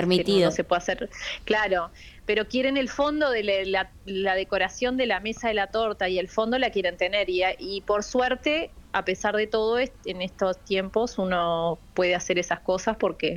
permitido. 0.00 0.46
No 0.46 0.50
se 0.50 0.64
puede 0.64 0.78
hacer, 0.78 1.10
claro, 1.44 1.90
pero 2.24 2.48
quieren 2.48 2.76
el 2.76 2.88
fondo 2.88 3.30
de 3.30 3.66
la, 3.66 4.34
decoración 4.34 4.96
de 4.96 5.06
la 5.06 5.20
mesa 5.20 5.48
de 5.48 5.54
la 5.54 5.68
torta 5.68 6.08
y 6.08 6.18
el 6.18 6.28
fondo 6.28 6.58
la 6.58 6.70
quieren 6.70 6.96
tener 6.96 7.30
y, 7.30 7.42
y 7.58 7.80
por 7.82 8.02
suerte 8.02 8.70
a 8.96 9.04
pesar 9.04 9.36
de 9.36 9.46
todo, 9.46 9.78
en 9.78 10.22
estos 10.22 10.58
tiempos 10.64 11.18
uno 11.18 11.78
puede 11.92 12.14
hacer 12.14 12.38
esas 12.38 12.60
cosas 12.60 12.96
porque, 12.96 13.36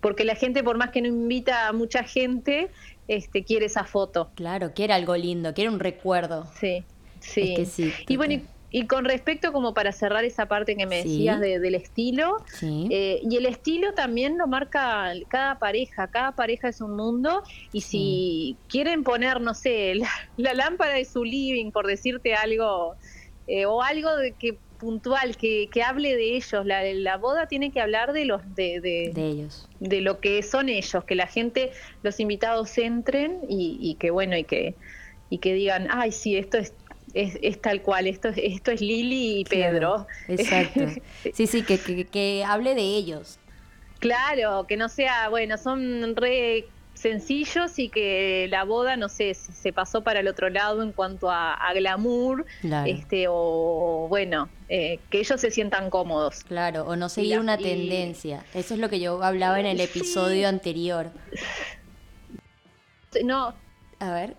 porque 0.00 0.24
la 0.24 0.36
gente, 0.36 0.62
por 0.62 0.78
más 0.78 0.90
que 0.90 1.02
no 1.02 1.08
invita 1.08 1.66
a 1.66 1.72
mucha 1.72 2.04
gente, 2.04 2.70
este, 3.08 3.42
quiere 3.42 3.66
esa 3.66 3.82
foto. 3.82 4.30
Claro, 4.36 4.72
quiere 4.72 4.92
algo 4.92 5.16
lindo, 5.16 5.52
quiere 5.52 5.68
un 5.68 5.80
recuerdo. 5.80 6.46
Sí, 6.60 6.84
sí. 7.18 7.66
sí 7.66 7.92
y 8.06 8.16
bueno, 8.16 8.40
y, 8.70 8.86
con 8.86 9.04
respecto, 9.04 9.52
como 9.52 9.74
para 9.74 9.92
cerrar 9.92 10.24
esa 10.24 10.46
parte 10.46 10.76
que 10.76 10.86
me 10.86 11.02
decías 11.02 11.40
del 11.40 11.74
estilo, 11.74 12.36
eh, 12.62 13.20
y 13.22 13.36
el 13.36 13.46
estilo 13.46 13.94
también 13.94 14.38
lo 14.38 14.46
marca 14.46 15.12
cada 15.28 15.58
pareja, 15.58 16.08
cada 16.08 16.32
pareja 16.32 16.68
es 16.68 16.80
un 16.80 16.96
mundo, 16.96 17.42
y 17.72 17.80
si 17.80 18.56
quieren 18.68 19.02
poner, 19.02 19.40
no 19.40 19.54
sé, 19.54 19.94
la, 20.36 20.54
lámpara 20.54 20.94
de 20.94 21.04
su 21.04 21.24
living, 21.24 21.72
por 21.72 21.86
decirte 21.86 22.34
algo, 22.34 22.94
eh, 23.46 23.66
o 23.66 23.82
algo 23.82 24.16
de 24.16 24.32
que 24.32 24.58
puntual, 24.80 25.36
que, 25.36 25.68
que 25.70 25.82
hable 25.82 26.16
de 26.16 26.36
ellos. 26.36 26.64
La, 26.64 26.82
la 26.82 27.16
boda 27.18 27.46
tiene 27.46 27.70
que 27.70 27.80
hablar 27.80 28.12
de 28.12 28.24
los 28.24 28.42
de, 28.54 28.80
de, 28.80 29.12
ellos, 29.28 29.68
de 29.78 30.00
lo 30.00 30.20
que 30.20 30.42
son 30.42 30.68
ellos, 30.68 31.04
que 31.04 31.14
la 31.14 31.26
gente, 31.26 31.70
los 32.02 32.18
invitados 32.18 32.76
entren 32.78 33.40
y, 33.48 33.78
y, 33.80 33.94
que 33.96 34.10
bueno 34.10 34.36
y 34.36 34.44
que 34.44 34.74
y 35.28 35.38
que 35.38 35.54
digan, 35.54 35.86
ay 35.90 36.10
sí, 36.10 36.36
esto 36.36 36.58
es 36.58 36.74
es, 37.14 37.60
tal 37.60 37.82
cual, 37.82 38.06
esto, 38.06 38.28
esto 38.36 38.70
es 38.70 38.80
Lili 38.80 39.40
y 39.40 39.44
Pedro. 39.44 40.06
exacto. 40.28 40.86
Sí, 41.34 41.46
sí, 41.46 41.62
que, 41.62 41.78
que, 41.78 42.06
que 42.06 42.44
hable 42.44 42.74
de 42.74 42.82
ellos. 42.82 43.38
Claro, 43.98 44.66
que 44.66 44.76
no 44.76 44.88
sea, 44.88 45.28
bueno, 45.28 45.58
son 45.58 46.16
re 46.16 46.66
sencillos 47.00 47.78
y 47.78 47.88
que 47.88 48.46
la 48.50 48.64
boda, 48.64 48.96
no 48.96 49.08
sé, 49.08 49.34
se 49.34 49.72
pasó 49.72 50.02
para 50.02 50.20
el 50.20 50.28
otro 50.28 50.50
lado 50.50 50.82
en 50.82 50.92
cuanto 50.92 51.30
a, 51.30 51.56
glamour, 51.74 52.44
este, 52.86 53.26
o 53.28 54.06
bueno, 54.08 54.48
eh, 54.68 54.98
que 55.08 55.20
ellos 55.20 55.40
se 55.40 55.50
sientan 55.50 55.88
cómodos. 55.88 56.44
Claro, 56.44 56.84
o 56.84 56.96
no 56.96 57.08
seguir 57.08 57.38
una 57.38 57.56
tendencia. 57.56 58.44
Eso 58.54 58.74
es 58.74 58.80
lo 58.80 58.88
que 58.90 59.00
yo 59.00 59.22
hablaba 59.22 59.58
en 59.58 59.66
el 59.66 59.80
episodio 59.80 60.48
anterior. 60.48 61.10
No. 63.24 63.54
A 63.98 64.12
ver. 64.12 64.36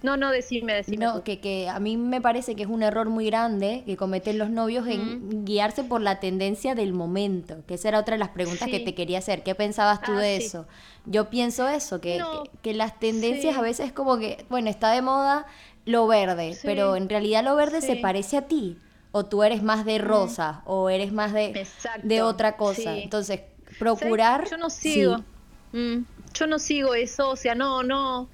No, 0.00 0.16
no, 0.16 0.30
decime, 0.30 0.74
decime. 0.74 1.04
No, 1.04 1.24
que, 1.24 1.40
que 1.40 1.68
a 1.68 1.80
mí 1.80 1.96
me 1.96 2.20
parece 2.20 2.54
que 2.54 2.62
es 2.62 2.68
un 2.68 2.84
error 2.84 3.08
muy 3.08 3.26
grande 3.26 3.82
que 3.84 3.96
cometen 3.96 4.38
los 4.38 4.48
novios 4.48 4.86
en 4.86 5.44
guiarse 5.44 5.82
por 5.82 6.00
la 6.00 6.20
tendencia 6.20 6.76
del 6.76 6.92
momento, 6.92 7.64
que 7.66 7.74
esa 7.74 7.88
era 7.88 7.98
otra 7.98 8.14
de 8.14 8.20
las 8.20 8.28
preguntas 8.28 8.68
que 8.68 8.78
te 8.78 8.94
quería 8.94 9.18
hacer. 9.18 9.42
¿Qué 9.42 9.56
pensabas 9.56 10.00
tú 10.02 10.12
ah, 10.12 10.20
de 10.20 10.36
eso? 10.36 10.66
Yo 11.04 11.30
pienso 11.30 11.66
eso, 11.68 12.00
que, 12.00 12.22
que, 12.62 12.74
las 12.74 13.00
tendencias 13.00 13.56
a 13.56 13.60
veces 13.60 13.86
es 13.86 13.92
como 13.92 14.18
que, 14.18 14.44
bueno, 14.48 14.70
está 14.70 14.92
de 14.92 15.02
moda 15.02 15.46
lo 15.84 16.06
verde, 16.06 16.56
pero 16.62 16.94
en 16.94 17.08
realidad 17.08 17.42
lo 17.42 17.56
verde 17.56 17.80
se 17.80 17.96
parece 17.96 18.36
a 18.36 18.42
ti, 18.42 18.78
o 19.10 19.24
tú 19.24 19.42
eres 19.42 19.64
más 19.64 19.84
de 19.84 19.98
rosa, 19.98 20.62
o 20.64 20.90
eres 20.90 21.12
más 21.12 21.32
de, 21.32 21.66
de 22.04 22.22
otra 22.22 22.56
cosa. 22.56 22.96
Entonces, 22.96 23.40
procurar... 23.80 24.48
Yo 24.48 24.58
no 24.58 24.70
sigo. 24.70 25.24
Mm, 25.72 26.02
yo 26.34 26.46
no 26.46 26.58
sigo 26.60 26.94
eso, 26.94 27.30
o 27.30 27.36
sea, 27.36 27.54
no, 27.56 27.82
no 27.82 28.28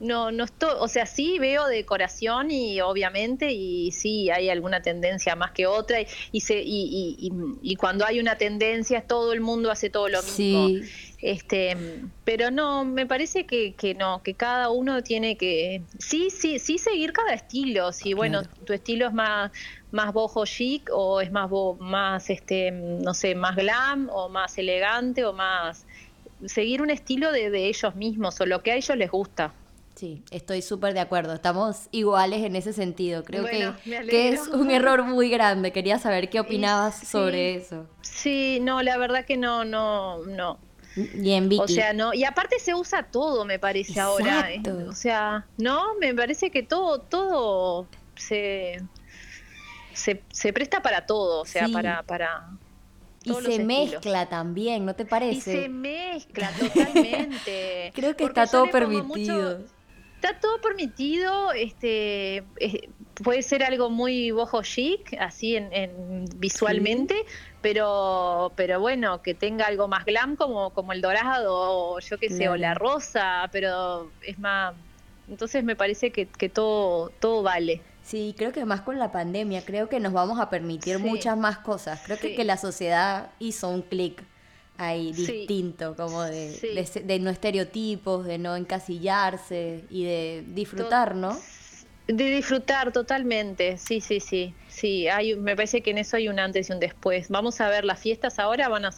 no, 0.00 0.32
no 0.32 0.44
estoy, 0.44 0.70
o 0.78 0.88
sea, 0.88 1.04
sí 1.06 1.38
veo 1.38 1.66
decoración 1.66 2.50
y 2.50 2.80
obviamente, 2.80 3.52
y 3.52 3.92
sí 3.92 4.30
hay 4.30 4.48
alguna 4.48 4.80
tendencia 4.80 5.36
más 5.36 5.52
que 5.52 5.66
otra, 5.66 5.98
y, 6.32 6.40
se, 6.40 6.58
y, 6.58 7.16
y, 7.18 7.30
y, 7.62 7.76
cuando 7.76 8.06
hay 8.06 8.18
una 8.18 8.36
tendencia 8.36 9.02
todo 9.02 9.32
el 9.32 9.40
mundo 9.40 9.70
hace 9.70 9.90
todo 9.90 10.08
lo 10.08 10.22
mismo. 10.22 10.68
Este, 11.22 11.76
pero 12.24 12.50
no, 12.50 12.86
me 12.86 13.04
parece 13.04 13.44
que, 13.44 13.74
que 13.74 13.94
no, 13.94 14.22
que 14.22 14.32
cada 14.32 14.70
uno 14.70 15.02
tiene 15.02 15.36
que, 15.36 15.82
sí, 15.98 16.30
sí, 16.30 16.58
sí 16.58 16.78
seguir 16.78 17.12
cada 17.12 17.34
estilo, 17.34 17.92
si 17.92 18.14
bueno, 18.14 18.42
tu 18.64 18.72
estilo 18.72 19.06
es 19.06 19.12
más, 19.12 19.52
más 19.90 20.14
bojo 20.14 20.46
chic 20.46 20.88
o 20.90 21.20
es 21.20 21.30
más, 21.30 21.50
más, 21.78 22.30
este, 22.30 22.70
no 22.70 23.12
sé, 23.12 23.34
más 23.34 23.54
glam 23.54 24.08
o 24.10 24.30
más 24.30 24.56
elegante 24.56 25.26
o 25.26 25.34
más, 25.34 25.84
seguir 26.46 26.80
un 26.80 26.88
estilo 26.88 27.32
de, 27.32 27.50
de 27.50 27.66
ellos 27.68 27.94
mismos 27.96 28.40
o 28.40 28.46
lo 28.46 28.62
que 28.62 28.72
a 28.72 28.76
ellos 28.76 28.96
les 28.96 29.10
gusta. 29.10 29.52
Sí, 29.94 30.22
estoy 30.30 30.62
súper 30.62 30.94
de 30.94 31.00
acuerdo. 31.00 31.34
Estamos 31.34 31.88
iguales 31.90 32.42
en 32.44 32.56
ese 32.56 32.72
sentido. 32.72 33.24
Creo 33.24 33.44
que, 33.44 33.72
que, 33.84 34.30
es 34.30 34.48
un 34.48 34.70
error 34.70 35.04
muy 35.04 35.28
grande. 35.28 35.72
Quería 35.72 35.98
saber 35.98 36.30
qué 36.30 36.40
opinabas 36.40 37.06
sobre 37.06 37.56
eso. 37.56 37.86
Sí, 38.00 38.58
no, 38.62 38.82
la 38.82 38.96
verdad 38.96 39.24
que 39.24 39.36
no, 39.36 39.64
no, 39.64 40.24
no. 40.24 40.58
Bien, 40.96 41.48
Vicky. 41.48 41.62
O 41.62 41.68
sea, 41.68 41.92
no. 41.92 42.14
Y 42.14 42.24
aparte 42.24 42.58
se 42.58 42.74
usa 42.74 43.04
todo, 43.04 43.44
me 43.44 43.58
parece 43.58 44.00
ahora. 44.00 44.50
¿eh? 44.52 44.62
O 44.88 44.92
sea, 44.92 45.46
no, 45.58 45.94
me 46.00 46.14
parece 46.14 46.50
que 46.50 46.62
todo, 46.62 47.00
todo 47.00 47.86
se, 48.16 48.82
se, 49.92 50.52
presta 50.52 50.82
para 50.82 51.06
todo. 51.06 51.42
O 51.42 51.44
sea, 51.44 51.68
para, 51.68 52.02
para, 52.02 52.48
y 53.22 53.34
se 53.34 53.62
mezcla 53.62 54.28
también, 54.28 54.86
¿no 54.86 54.94
te 54.94 55.04
parece? 55.04 55.50
Y 55.50 55.62
se 55.62 55.68
mezcla 55.68 56.50
totalmente. 56.58 57.92
Creo 57.94 58.16
que 58.16 58.24
está 58.24 58.46
todo 58.46 58.70
permitido 58.70 59.58
está 60.20 60.38
todo 60.38 60.60
permitido, 60.60 61.52
este, 61.52 62.44
puede 63.24 63.42
ser 63.42 63.64
algo 63.64 63.88
muy 63.88 64.30
bojo 64.30 64.62
chic, 64.62 65.16
así 65.18 65.56
en, 65.56 66.26
visualmente, 66.36 67.14
pero, 67.62 68.52
pero 68.54 68.80
bueno, 68.80 69.22
que 69.22 69.32
tenga 69.32 69.66
algo 69.66 69.88
más 69.88 70.04
glam 70.04 70.36
como, 70.36 70.70
como 70.70 70.92
el 70.92 71.00
dorado, 71.00 71.54
o 71.94 72.00
yo 72.00 72.18
qué 72.18 72.28
sé, 72.28 72.50
o 72.50 72.56
la 72.56 72.74
rosa, 72.74 73.48
pero 73.50 74.10
es 74.20 74.38
más, 74.38 74.74
entonces 75.26 75.64
me 75.64 75.74
parece 75.74 76.10
que, 76.10 76.26
que 76.26 76.50
todo, 76.50 77.10
todo 77.18 77.42
vale. 77.42 77.80
Sí, 78.02 78.34
creo 78.36 78.52
que 78.52 78.64
más 78.66 78.82
con 78.82 78.98
la 78.98 79.12
pandemia, 79.12 79.64
creo 79.64 79.88
que 79.88 80.00
nos 80.00 80.12
vamos 80.12 80.38
a 80.38 80.50
permitir 80.50 80.98
muchas 80.98 81.36
más 81.36 81.58
cosas. 81.58 82.02
Creo 82.04 82.18
que, 82.18 82.34
que 82.34 82.44
la 82.44 82.56
sociedad 82.56 83.30
hizo 83.38 83.68
un 83.68 83.82
clic 83.82 84.22
ahí 84.80 85.12
distinto, 85.12 85.94
como 85.94 86.22
de, 86.22 87.02
de, 87.04 87.18
no 87.18 87.30
estereotipos, 87.30 88.24
de 88.24 88.38
no 88.38 88.56
encasillarse 88.56 89.84
y 89.90 90.04
de 90.04 90.44
disfrutar, 90.48 91.14
¿no? 91.14 91.38
De 92.06 92.24
disfrutar 92.24 92.90
totalmente, 92.90 93.76
sí, 93.76 94.00
sí, 94.00 94.20
sí, 94.20 94.54
sí, 94.68 95.06
hay, 95.06 95.36
me 95.36 95.54
parece 95.54 95.82
que 95.82 95.90
en 95.90 95.98
eso 95.98 96.16
hay 96.16 96.28
un 96.28 96.40
antes 96.40 96.70
y 96.70 96.72
un 96.72 96.80
después. 96.80 97.28
Vamos 97.28 97.60
a 97.60 97.68
ver, 97.68 97.84
las 97.84 98.00
fiestas 98.00 98.38
ahora 98.38 98.68
van 98.68 98.86
a, 98.86 98.90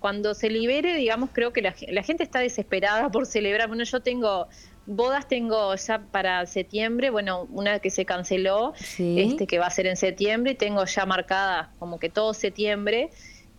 cuando 0.00 0.34
se 0.34 0.50
libere, 0.50 0.94
digamos, 0.94 1.30
creo 1.32 1.52
que 1.52 1.62
la, 1.62 1.74
la 1.88 2.02
gente 2.02 2.22
está 2.22 2.40
desesperada 2.40 3.10
por 3.10 3.26
celebrar. 3.26 3.68
Bueno, 3.68 3.84
yo 3.84 4.00
tengo 4.00 4.48
bodas 4.84 5.28
tengo 5.28 5.74
ya 5.76 6.00
para 6.10 6.44
septiembre, 6.46 7.10
bueno, 7.10 7.46
una 7.50 7.78
que 7.78 7.90
se 7.90 8.04
canceló, 8.04 8.74
este 8.98 9.46
que 9.46 9.58
va 9.58 9.66
a 9.66 9.70
ser 9.70 9.86
en 9.86 9.96
septiembre, 9.96 10.52
y 10.52 10.54
tengo 10.56 10.84
ya 10.84 11.06
marcada 11.06 11.72
como 11.78 11.98
que 11.98 12.10
todo 12.10 12.34
septiembre, 12.34 13.10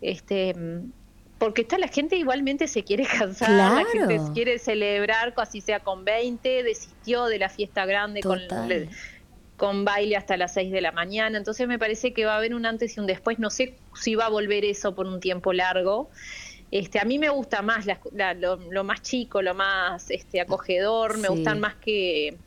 este 0.01 0.53
porque 1.43 1.63
está 1.63 1.77
la 1.77 1.89
gente 1.89 2.15
igualmente 2.15 2.69
se 2.69 2.85
quiere 2.85 3.05
cansar, 3.19 3.49
la 3.49 3.83
gente 3.91 4.17
quiere 4.33 4.57
celebrar, 4.59 5.33
así 5.35 5.59
sea 5.59 5.81
con 5.81 6.05
20, 6.05 6.63
desistió 6.63 7.25
de 7.25 7.37
la 7.37 7.49
fiesta 7.49 7.85
grande 7.85 8.21
con, 8.21 8.39
con 9.57 9.83
baile 9.83 10.15
hasta 10.15 10.37
las 10.37 10.53
6 10.53 10.71
de 10.71 10.79
la 10.79 10.93
mañana, 10.93 11.37
entonces 11.37 11.67
me 11.67 11.77
parece 11.77 12.13
que 12.13 12.23
va 12.23 12.35
a 12.35 12.37
haber 12.37 12.55
un 12.55 12.65
antes 12.65 12.95
y 12.95 13.01
un 13.01 13.07
después, 13.07 13.39
no 13.39 13.49
sé 13.49 13.75
si 13.93 14.15
va 14.15 14.27
a 14.27 14.29
volver 14.29 14.63
eso 14.63 14.95
por 14.95 15.05
un 15.05 15.19
tiempo 15.19 15.51
largo. 15.51 16.09
Este, 16.71 16.99
a 16.99 17.03
mí 17.03 17.19
me 17.19 17.27
gusta 17.27 17.61
más 17.61 17.85
lo, 17.85 18.83
más 18.85 19.01
chico, 19.01 19.41
lo 19.41 19.53
más 19.53 20.09
este, 20.11 20.39
acogedor, 20.39 21.17
me 21.17 21.27
gustan 21.27 21.59
más 21.59 21.75
que, 21.75 22.37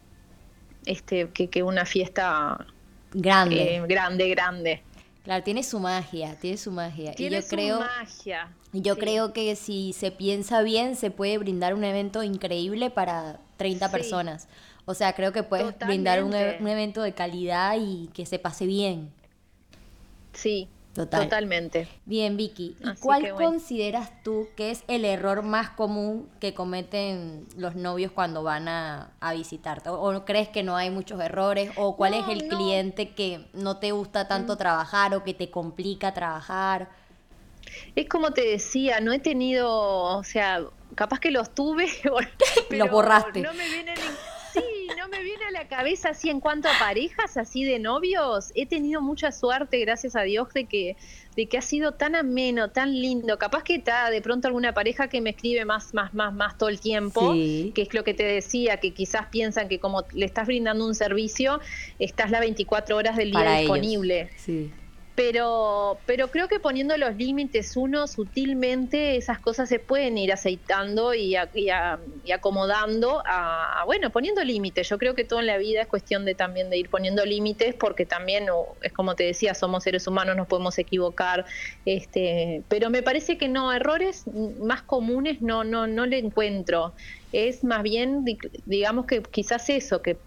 este, 0.87 1.29
que, 1.29 1.63
una 1.63 1.85
fiesta 1.85 2.67
grande, 3.13 3.77
eh, 3.77 3.83
grande, 3.87 4.29
grande. 4.31 4.83
Claro, 5.27 5.43
tiene 5.43 5.65
su 5.65 5.81
magia, 5.81 6.37
tiene 6.41 6.57
su 6.57 6.71
magia. 6.71 7.13
Tiene 7.13 7.39
y 7.39 7.41
yo 7.41 7.43
su 7.43 7.57
creo, 7.57 7.81
magia. 7.81 8.49
Yo 8.83 8.99
creo 8.99 9.33
que 9.33 9.57
si 9.57 9.93
se 9.93 10.11
piensa 10.11 10.63
bien, 10.63 10.97
se 10.97 11.11
puede 11.11 11.39
brindar 11.39 11.75
un 11.75 11.85
evento 11.85 12.23
increíble 12.23 12.91
para 12.91 13.41
30 13.57 13.91
personas. 13.91 14.49
O 14.85 14.95
sea, 14.95 15.15
creo 15.15 15.33
que 15.33 15.43
puedes 15.43 15.77
brindar 15.79 16.23
un, 16.23 16.35
e-, 16.35 16.59
un, 16.61 16.69
evento 16.69 17.03
de 17.03 17.13
calidad 17.13 17.77
y 17.79 18.09
que 18.15 18.27
se 18.27 18.39
pase 18.39 18.67
bien. 18.67 19.11
Sí, 20.33 20.69
Totalmente. 21.05 21.89
Bien, 22.07 22.37
Vicky. 22.37 22.77
¿Y 22.81 23.01
cuál 23.01 23.35
consideras 23.35 24.11
tú 24.23 24.49
que 24.57 24.71
es 24.71 24.83
el 24.89 25.05
error 25.05 25.43
más 25.43 25.71
común 25.71 26.29
que 26.41 26.55
cometen 26.55 27.47
los 27.57 27.75
novios 27.75 28.13
cuando 28.13 28.43
van 28.43 28.69
a, 28.69 29.13
visitarte? 29.35 29.91
¿O, 29.91 30.25
crees 30.25 30.49
que 30.49 30.63
no 30.63 30.77
hay 30.77 30.91
muchos 30.91 31.21
errores? 31.21 31.71
¿O 31.77 31.97
cuál 31.97 32.15
es 32.15 32.27
el 32.29 32.49
cliente 32.49 33.11
que 33.15 33.47
no 33.53 33.77
te 33.77 33.93
gusta 33.93 34.27
tanto 34.27 34.55
mm. 34.55 34.59
trabajar 34.59 35.15
o 35.15 35.23
que 35.23 35.35
te 35.35 35.51
complica 35.51 36.15
trabajar? 36.15 36.89
Es 37.95 38.09
como 38.09 38.33
te 38.33 38.43
decía, 38.43 39.01
no 39.01 39.13
he 39.13 39.19
tenido, 39.19 39.71
o 39.71 40.25
sea, 40.25 40.63
capaz 40.95 41.21
que 41.21 41.31
los 41.31 41.55
tuve, 41.55 41.89
pero 42.69 42.85
los 42.85 42.91
borraste. 42.91 43.41
No 43.41 43.55
me 43.55 43.69
vienen 43.69 43.97
Sí, 44.57 44.89
no 44.97 45.09
me 45.09 45.23
viene 45.23 45.45
a 45.45 45.51
la 45.51 45.69
cabeza 45.69 46.11
así 46.11 46.31
en 46.31 46.41
cuanto 46.41 46.69
a 46.69 46.73
parejas, 46.79 47.37
así 47.37 47.65
de 47.65 47.79
novios. 47.79 48.53
He 48.55 48.67
tenido 48.67 49.03
mucha 49.03 49.31
suerte, 49.33 49.79
gracias 49.81 50.17
a 50.17 50.23
Dios, 50.23 50.53
de 50.55 50.65
que, 50.65 50.97
de 51.37 51.47
que 51.47 51.59
ha 51.59 51.63
sido 51.63 51.93
tan 51.93 52.15
ameno, 52.15 52.71
tan 52.71 52.93
lindo. 52.93 53.39
Capaz 53.39 53.63
que 53.63 53.75
está 53.75 54.09
de 54.11 54.23
pronto 54.23 54.49
alguna 54.49 54.73
pareja 54.73 55.09
que 55.09 55.21
me 55.21 55.31
escribe 55.31 55.65
más, 55.65 55.93
más, 55.93 56.15
más, 56.15 56.33
más 56.33 56.57
todo 56.57 56.71
el 56.71 56.81
tiempo, 56.81 57.33
que 57.33 57.83
es 57.83 57.93
lo 57.93 58.03
que 58.03 58.15
te 58.15 58.25
decía, 58.25 58.79
que 58.79 58.95
quizás 58.95 59.27
piensan 59.27 59.69
que 59.69 59.79
como 59.79 60.05
le 60.13 60.25
estás 60.25 60.47
brindando 60.47 60.87
un 60.87 60.95
servicio, 60.95 61.61
estás 61.99 62.31
las 62.31 62.41
24 62.41 62.97
horas 62.97 63.17
del 63.17 63.33
día 63.33 63.59
disponible. 63.59 64.31
Sí 64.37 64.71
pero, 65.17 65.99
pero 66.05 66.31
creo 66.31 66.47
que 66.47 66.61
poniendo 66.61 66.95
los 66.99 67.17
límites 67.17 67.75
uno 67.79 68.07
sutilmente 68.07 69.17
esas 69.17 69.41
cosas 69.41 69.67
se 69.67 69.79
pueden 69.79 70.19
ir 70.19 70.31
aceitando 70.31 71.15
y, 71.15 71.35
acomodando 72.35 73.23
a, 73.25 73.83
bueno, 73.87 74.11
poniendo 74.11 74.45
límites. 74.45 74.91
Yo 74.91 74.99
creo 74.99 75.15
que 75.15 75.25
todo 75.25 75.41
en 75.41 75.47
la 75.47 75.57
vida 75.57 75.81
es 75.81 75.87
cuestión 75.87 76.27
de 76.27 76.35
también 76.35 76.69
de 76.69 76.77
ir 76.77 76.91
poniendo 76.91 77.25
límites 77.25 77.75
porque 77.75 78.05
también 78.05 78.47
es 78.83 78.93
como 78.93 79.15
te 79.17 79.25
decía, 79.25 79.55
somos 79.55 79.85
seres 79.85 80.07
humanos, 80.07 80.37
nos 80.37 80.49
podemos 80.49 80.79
equivocar, 80.79 81.47
este, 81.87 82.63
pero 82.69 82.91
me 82.91 83.03
parece 83.03 83.39
que 83.39 83.49
no, 83.49 83.73
errores 83.73 84.25
más 84.61 84.83
comunes 84.83 85.41
no, 85.41 85.65
no, 85.65 85.87
no 85.87 86.05
le 86.05 86.19
encuentro. 86.19 86.93
Es 87.33 87.65
más 87.65 87.83
bien, 87.83 88.23
digamos 88.67 89.07
que 89.07 89.23
quizás 89.23 89.71
eso, 89.71 90.03
que 90.03 90.19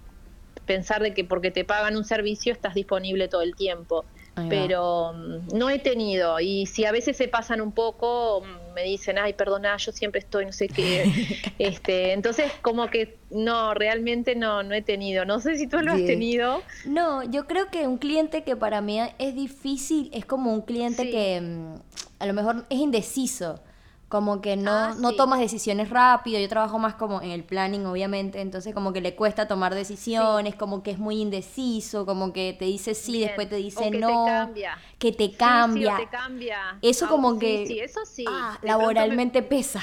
pensar 0.65 1.03
de 1.03 1.13
que 1.13 1.23
porque 1.23 1.51
te 1.51 1.63
pagan 1.63 1.95
un 1.95 2.05
servicio 2.05 2.53
estás 2.53 2.73
disponible 2.73 3.27
todo 3.27 3.43
el 3.43 3.55
tiempo 3.55 4.03
pero 4.47 5.13
mm, 5.13 5.57
no 5.57 5.69
he 5.69 5.79
tenido. 5.79 6.39
Y 6.39 6.65
si 6.65 6.85
a 6.85 6.91
veces 6.91 7.17
se 7.17 7.27
pasan 7.27 7.61
un 7.61 7.71
poco 7.71 8.41
mm, 8.41 8.73
me 8.73 8.83
dicen 8.83 9.17
ay 9.17 9.33
perdona 9.33 9.75
yo 9.77 9.91
siempre 9.91 10.19
estoy 10.19 10.45
no 10.45 10.51
sé 10.51 10.67
qué 10.67 11.11
este 11.59 12.13
entonces 12.13 12.51
como 12.61 12.87
que 12.89 13.17
no 13.31 13.73
realmente 13.73 14.35
no 14.35 14.63
no 14.63 14.73
he 14.73 14.81
tenido. 14.81 15.25
No 15.25 15.39
sé 15.39 15.57
si 15.57 15.67
tú 15.67 15.79
lo 15.81 15.93
has 15.93 16.05
tenido. 16.05 16.61
No 16.85 17.23
yo 17.23 17.47
creo 17.47 17.69
que 17.69 17.87
un 17.87 17.97
cliente 17.97 18.43
que 18.43 18.55
para 18.55 18.81
mí 18.81 18.99
es 19.17 19.35
difícil 19.35 20.09
es 20.13 20.25
como 20.25 20.53
un 20.53 20.61
cliente 20.61 21.09
que 21.09 21.41
mm, 21.41 21.73
a 22.19 22.25
lo 22.25 22.33
mejor 22.33 22.65
es 22.69 22.79
indeciso 22.79 23.61
como 24.09 24.41
que 24.41 24.57
no, 24.57 24.71
ah, 24.71 24.95
no 24.97 25.13
tomas 25.13 25.39
decisiones 25.39 25.91
rápido, 25.91 26.39
yo 26.39 26.49
trabajo 26.49 26.79
más 26.79 26.95
como 26.95 27.21
en 27.21 27.29
el 27.29 27.43
planning, 27.43 27.85
obviamente, 27.85 28.41
entonces 28.41 28.73
como 28.73 28.91
que 28.91 29.01
le 29.01 29.15
cuesta 29.15 29.47
tomar 29.47 29.75
decisiones, 29.75 30.55
como 30.55 30.81
que 30.81 30.91
es 30.91 30.97
muy 30.97 31.21
indeciso, 31.21 32.07
como 32.07 32.33
que 32.33 32.55
te 32.57 32.65
dice 32.65 32.95
sí, 32.95 33.19
después 33.21 33.47
te 33.47 33.57
dice 33.57 33.91
no, 33.91 34.07
te 34.07 34.31
cambia. 34.31 34.77
que 34.97 35.11
te 35.11 35.31
cambia. 35.31 35.95
te 35.95 36.07
cambia. 36.07 36.77
Eso 36.81 37.05
ah, 37.05 37.09
como 37.09 37.37
que 37.37 37.67
sí, 37.67 37.79
eso 37.79 37.99
sí. 38.03 38.25
Ah, 38.27 38.57
laboralmente 38.63 39.43
pesa. 39.43 39.81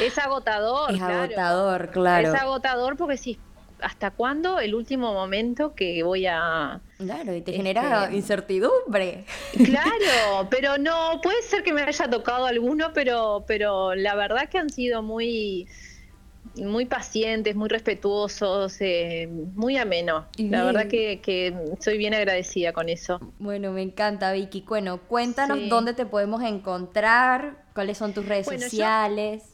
Es 0.00 0.16
agotador. 0.18 0.94
Es 0.94 1.02
agotador, 1.02 1.90
claro. 1.90 2.28
Es 2.32 2.40
agotador 2.40 2.96
porque 2.96 3.16
sí, 3.16 3.38
¿hasta 3.80 4.12
cuándo 4.12 4.60
el 4.60 4.74
último 4.74 5.12
momento 5.12 5.74
que 5.74 6.02
voy 6.04 6.26
a... 6.26 6.80
Claro, 7.04 7.34
y 7.34 7.40
te 7.40 7.52
genera 7.52 8.04
este, 8.04 8.16
incertidumbre. 8.16 9.24
Claro, 9.64 10.46
pero 10.50 10.78
no, 10.78 11.20
puede 11.22 11.42
ser 11.42 11.62
que 11.62 11.72
me 11.72 11.82
haya 11.82 12.08
tocado 12.08 12.46
alguno, 12.46 12.92
pero, 12.92 13.44
pero 13.46 13.94
la 13.94 14.14
verdad 14.14 14.48
que 14.48 14.58
han 14.58 14.70
sido 14.70 15.02
muy 15.02 15.68
muy 16.56 16.84
pacientes, 16.84 17.54
muy 17.54 17.68
respetuosos, 17.68 18.76
eh, 18.80 19.28
muy 19.54 19.78
ameno. 19.78 20.26
La 20.36 20.64
verdad 20.64 20.86
que, 20.86 21.20
que, 21.20 21.54
soy 21.80 21.96
bien 21.98 22.14
agradecida 22.14 22.72
con 22.72 22.88
eso. 22.88 23.20
Bueno, 23.38 23.72
me 23.72 23.82
encanta, 23.82 24.32
Vicky. 24.32 24.64
Bueno, 24.68 25.00
cuéntanos 25.00 25.58
dónde 25.68 25.94
te 25.94 26.04
podemos 26.04 26.42
encontrar, 26.42 27.64
cuáles 27.74 27.96
son 27.96 28.12
tus 28.12 28.26
redes 28.26 28.46
sociales. 28.46 29.44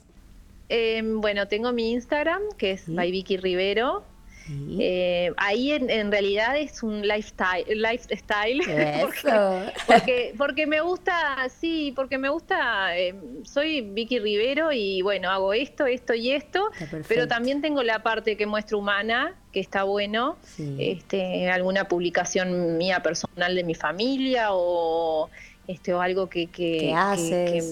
Em, 0.68 1.20
bueno, 1.20 1.46
tengo 1.48 1.72
mi 1.72 1.92
Instagram, 1.92 2.42
que 2.56 2.72
es 2.72 2.92
by 2.92 3.10
Vicky 3.10 3.36
Rivero. 3.36 4.02
Eh, 4.78 5.32
ahí 5.36 5.72
en, 5.72 6.10
realidad 6.10 6.56
es 6.56 6.82
un 6.82 7.06
lifestyle, 7.06 7.64
lifestyle 7.68 8.60
porque, 9.86 10.34
porque, 10.36 10.66
me 10.66 10.80
gusta, 10.80 11.48
sí, 11.60 11.92
porque 11.94 12.18
me 12.18 12.28
gusta, 12.28 12.96
eh, 12.96 13.14
soy 13.44 13.82
Vicky 13.82 14.18
Rivero 14.18 14.72
y 14.72 15.02
bueno, 15.02 15.30
hago 15.30 15.52
esto, 15.52 15.86
esto 15.86 16.14
y 16.14 16.30
esto, 16.30 16.70
pero 17.08 17.28
también 17.28 17.60
tengo 17.60 17.82
la 17.82 18.02
parte 18.02 18.36
que 18.36 18.46
muestro 18.46 18.78
humana, 18.78 19.34
que 19.52 19.60
está 19.60 19.82
bueno, 19.82 20.36
este, 20.78 21.50
alguna 21.50 21.88
publicación 21.88 22.76
mía 22.76 23.02
personal 23.02 23.54
de 23.54 23.64
mi 23.64 23.74
familia 23.74 24.48
o 24.50 25.30
este, 25.68 25.92
o 25.92 26.00
algo 26.00 26.30
que, 26.30 26.46
que, 26.46 26.94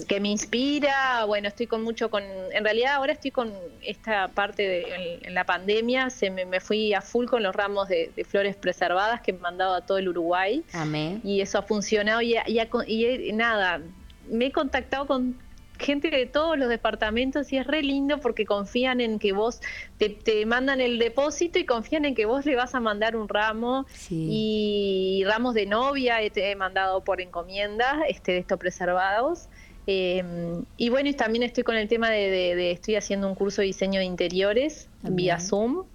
que, 0.07 0.19
me 0.19 0.29
inspira. 0.29 1.25
Bueno, 1.25 1.47
estoy 1.47 1.65
con 1.65 1.83
mucho 1.83 2.11
con. 2.11 2.23
En 2.23 2.63
realidad, 2.63 2.93
ahora 2.93 3.13
estoy 3.13 3.31
con 3.31 3.51
esta 3.81 4.27
parte 4.27 4.61
de 4.61 5.19
en, 5.23 5.33
la 5.33 5.45
pandemia. 5.45 6.11
Se 6.11 6.29
me, 6.29 6.59
fui 6.59 6.93
a 6.93 7.01
full 7.01 7.25
con 7.25 7.41
los 7.41 7.55
ramos 7.55 7.89
de, 7.89 8.11
flores 8.29 8.55
preservadas 8.55 9.21
que 9.21 9.31
he 9.31 9.33
mandado 9.33 9.73
a 9.73 9.81
todo 9.81 9.97
el 9.97 10.09
Uruguay. 10.09 10.63
Amén. 10.73 11.21
Y 11.23 11.41
eso 11.41 11.57
ha 11.57 11.63
funcionado. 11.63 12.21
Y, 12.21 12.37
y 12.37 13.33
nada, 13.33 13.81
me 14.29 14.45
he 14.45 14.51
contactado 14.51 15.07
con 15.07 15.35
gente 15.79 16.09
de 16.09 16.25
todos 16.25 16.57
los 16.57 16.69
departamentos 16.69 17.51
y 17.51 17.57
es 17.57 17.67
re 17.67 17.81
lindo 17.81 18.19
porque 18.19 18.45
confían 18.45 19.01
en 19.01 19.19
que 19.19 19.33
vos 19.33 19.61
te, 19.97 20.45
mandan 20.45 20.81
el 20.81 20.99
depósito 20.99 21.59
y 21.59 21.65
confían 21.65 22.05
en 22.05 22.15
que 22.15 22.25
vos 22.25 22.45
le 22.45 22.55
vas 22.55 22.75
a 22.75 22.79
mandar 22.79 23.15
un 23.15 23.27
ramo 23.27 23.85
y 24.09 25.23
ramos 25.25 25.53
de 25.53 25.65
novia 25.65 26.21
te 26.29 26.51
he 26.51 26.55
mandado 26.55 27.03
por 27.03 27.21
encomienda 27.21 28.01
este, 28.07 28.33
de 28.33 28.39
estos 28.39 28.57
preservados. 28.57 29.47
Em, 29.85 30.65
y 30.75 30.89
bueno, 30.89 31.09
y 31.09 31.13
también 31.13 31.43
estoy 31.43 31.63
con 31.63 31.75
el 31.75 31.87
tema 31.87 32.09
de, 32.09 32.71
estoy 32.71 32.95
haciendo 32.95 33.27
un 33.27 33.35
curso 33.35 33.61
de 33.61 33.67
diseño 33.67 33.99
de 33.99 34.05
interiores 34.05 34.89
vía 35.03 35.39
Zoom. 35.39 35.85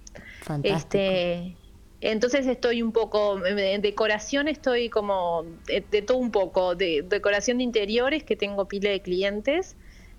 Fantástico. 0.41 0.77
Este, 0.77 1.55
entonces 2.03 2.45
estoy 2.47 2.81
un 2.81 2.91
poco, 2.91 3.45
en 3.45 3.81
decoración 3.81 4.49
estoy 4.49 4.89
como 4.89 5.45
de, 5.67 6.01
todo 6.01 6.17
un 6.17 6.31
poco, 6.31 6.75
de 6.75 7.01
decoración 7.01 7.59
de 7.59 7.63
interiores 7.63 8.23
que 8.23 8.35
tengo 8.35 8.67
pila 8.67 8.89
de 8.89 9.01
clientes, 9.01 9.77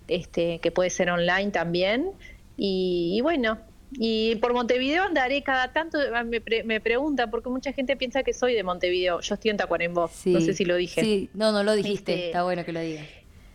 este, 0.09 0.61
que 0.61 0.71
puede 0.71 0.89
ser 0.89 1.11
online 1.11 1.51
también. 1.51 2.13
Y, 2.57 3.21
bueno, 3.21 3.59
y 3.93 4.37
por 4.37 4.55
Montevideo 4.55 5.03
andaré 5.03 5.43
cada 5.43 5.75
tanto, 5.75 5.99
ah, 6.15 6.25
me, 6.25 6.41
me 6.65 6.81
preguntan, 6.81 7.31
porque 7.31 7.51
mucha 7.51 7.75
gente 7.75 7.97
piensa 7.97 8.23
que 8.23 8.33
soy 8.33 8.55
de 8.55 8.63
Montevideo. 8.63 9.21
Yo 9.21 9.35
estoy 9.35 9.51
en 9.51 9.59
Tacuarembó, 9.59 10.11
no 10.25 10.41
sé 10.41 10.55
si 10.55 10.65
lo 10.65 10.77
dije. 10.77 11.03
Sí, 11.03 11.29
no, 11.35 11.53
no 11.53 11.63
lo 11.65 11.75
dijiste, 11.75 12.15
este, 12.15 12.27
está 12.29 12.45
bueno 12.45 12.65
que 12.65 12.73
lo 12.73 12.81
digas. 12.81 13.07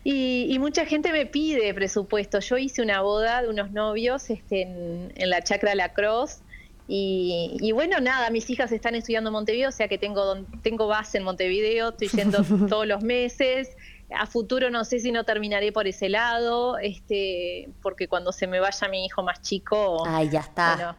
Y, 0.03 0.55
mucha 0.59 0.85
gente 0.85 1.11
me 1.11 1.25
pide 1.25 1.73
presupuesto. 1.73 2.41
Yo 2.41 2.57
hice 2.59 2.83
una 2.83 3.01
boda 3.01 3.41
de 3.41 3.49
unos 3.49 3.71
novios 3.71 4.29
este, 4.29 4.61
en, 4.61 5.13
en 5.15 5.29
la 5.31 5.41
Chacra 5.41 5.73
La 5.73 5.93
Cruz 5.93 6.41
y, 6.91 7.71
bueno, 7.71 7.99
nada, 7.99 8.31
mis 8.31 8.49
hijas 8.49 8.71
están 8.71 8.95
estudiando 8.95 9.29
en 9.29 9.33
Montevideo, 9.33 9.69
o 9.69 9.71
sea 9.71 9.87
que 9.87 9.99
tengo, 9.99 10.37
tengo 10.63 10.87
base 10.87 11.19
en 11.19 11.23
Montevideo, 11.23 11.89
estoy 11.89 12.07
yendo 12.07 12.43
todos 12.67 12.87
los 12.87 13.03
meses. 13.03 13.77
A 14.11 14.25
futuro 14.25 14.71
no 14.71 14.83
sé 14.85 14.99
si 14.99 15.11
no 15.11 15.23
terminaré 15.23 15.71
por 15.71 15.87
ese 15.87 16.09
lado, 16.09 16.79
este, 16.79 17.69
porque 17.83 18.07
cuando 18.07 18.31
se 18.31 18.47
me 18.47 18.59
vaya 18.59 18.87
mi 18.87 19.05
hijo 19.05 19.21
más 19.21 19.39
chico. 19.43 20.03
Ay, 20.07 20.31
ya 20.31 20.39
está. 20.39 20.97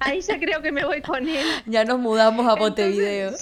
ahí, 0.00 0.20
ya 0.20 0.38
creo 0.38 0.60
que 0.60 0.70
me 0.70 0.84
voy 0.84 1.00
con 1.00 1.26
él. 1.26 1.46
Ya 1.64 1.86
nos 1.86 1.98
mudamos 1.98 2.46
a 2.46 2.56
Montevideo. 2.56 3.32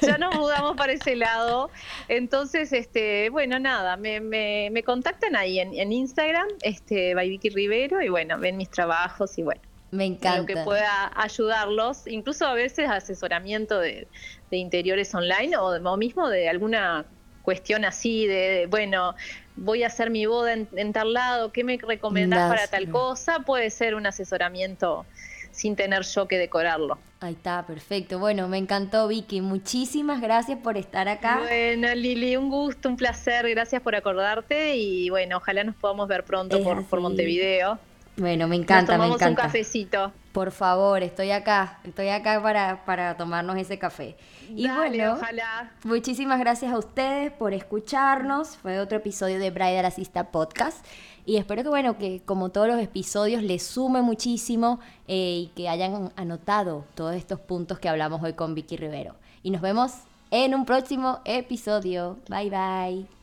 ya, 0.00 0.16
nos 0.16 0.36
mudamos 0.36 0.76
para 0.76 0.92
ese 0.92 1.16
lado. 1.16 1.70
Entonces, 2.06 2.72
este, 2.72 3.30
bueno, 3.30 3.58
nada, 3.58 3.96
me, 3.96 4.20
me, 4.20 4.68
me 4.70 4.84
contactan 4.84 5.34
ahí 5.34 5.58
en, 5.58 5.74
en 5.74 5.90
Instagram, 5.90 6.46
este, 6.62 7.16
by 7.16 7.28
Vicky 7.28 7.48
Rivero, 7.48 8.00
y 8.00 8.10
bueno, 8.10 8.38
ven 8.38 8.56
mis 8.56 8.70
trabajos 8.70 9.36
y 9.38 9.42
bueno. 9.42 9.71
Me 9.92 10.06
encanta. 10.06 10.38
Lo 10.38 10.46
que 10.46 10.56
pueda 10.56 11.12
ayudarlos, 11.14 12.06
incluso 12.06 12.46
a 12.46 12.54
veces 12.54 12.88
asesoramiento 12.88 13.78
de, 13.78 14.08
interiores 14.50 15.14
online 15.14 15.56
o, 15.58 15.96
mismo 15.98 16.28
de 16.28 16.48
alguna 16.48 17.04
cuestión 17.42 17.84
así 17.84 18.26
de, 18.26 18.66
bueno, 18.70 19.14
voy 19.54 19.82
a 19.82 19.88
hacer 19.88 20.08
mi 20.08 20.24
boda 20.24 20.54
en, 20.54 20.92
tal 20.94 21.12
lado, 21.12 21.52
¿qué 21.52 21.62
me 21.62 21.76
recomendás 21.76 22.48
para 22.48 22.66
tal 22.68 22.88
cosa? 22.88 23.40
Puede 23.40 23.68
ser 23.68 23.94
un 23.94 24.06
asesoramiento 24.06 25.04
sin 25.50 25.76
tener 25.76 26.04
yo 26.04 26.26
que 26.26 26.38
decorarlo. 26.38 26.98
Ahí 27.20 27.34
está, 27.34 27.66
perfecto. 27.66 28.18
Bueno, 28.18 28.48
me 28.48 28.56
encantó 28.56 29.08
Vicky. 29.08 29.42
Muchísimas 29.42 30.22
gracias 30.22 30.58
por 30.58 30.78
estar 30.78 31.06
acá. 31.08 31.40
Bueno, 31.40 31.94
Lili, 31.94 32.38
un 32.38 32.48
gusto, 32.48 32.88
un 32.88 32.96
placer. 32.96 33.46
Gracias 33.50 33.82
por 33.82 33.94
acordarte 33.94 34.74
y 34.76 35.10
bueno, 35.10 35.36
ojalá 35.36 35.64
nos 35.64 35.76
podamos 35.76 36.08
ver 36.08 36.24
pronto 36.24 36.62
por, 36.64 36.86
por 36.86 37.00
Montevideo. 37.00 37.78
Bueno, 38.16 38.46
me 38.46 38.56
encanta, 38.56 38.98
me 38.98 39.06
encanta. 39.06 39.28
un 39.28 39.34
cafecito. 39.34 40.12
Por 40.32 40.50
favor, 40.50 41.02
estoy 41.02 41.30
acá, 41.30 41.78
estoy 41.84 42.08
acá 42.08 42.42
para, 42.42 42.84
para 42.84 43.16
tomarnos 43.16 43.56
ese 43.56 43.78
café. 43.78 44.16
Y 44.50 44.68
bueno, 44.68 45.14
ojalá. 45.14 45.72
muchísimas 45.84 46.38
gracias 46.38 46.72
a 46.72 46.78
ustedes 46.78 47.32
por 47.32 47.54
escucharnos. 47.54 48.56
Fue 48.56 48.78
otro 48.80 48.98
episodio 48.98 49.38
de 49.38 49.50
Bridal 49.50 49.84
Asista 49.84 50.30
Podcast. 50.30 50.84
Y 51.24 51.36
espero 51.36 51.62
que, 51.62 51.68
bueno, 51.68 51.98
que 51.98 52.22
como 52.24 52.50
todos 52.50 52.68
los 52.68 52.80
episodios 52.80 53.42
les 53.42 53.62
sume 53.62 54.02
muchísimo 54.02 54.80
eh, 55.08 55.44
y 55.44 55.52
que 55.54 55.68
hayan 55.68 56.12
anotado 56.16 56.84
todos 56.94 57.14
estos 57.14 57.40
puntos 57.40 57.78
que 57.78 57.88
hablamos 57.88 58.22
hoy 58.22 58.32
con 58.34 58.54
Vicky 58.54 58.76
Rivero. 58.76 59.14
Y 59.42 59.50
nos 59.50 59.62
vemos 59.62 59.92
en 60.30 60.54
un 60.54 60.64
próximo 60.64 61.20
episodio. 61.24 62.18
Bye 62.28 62.50
bye. 62.50 63.21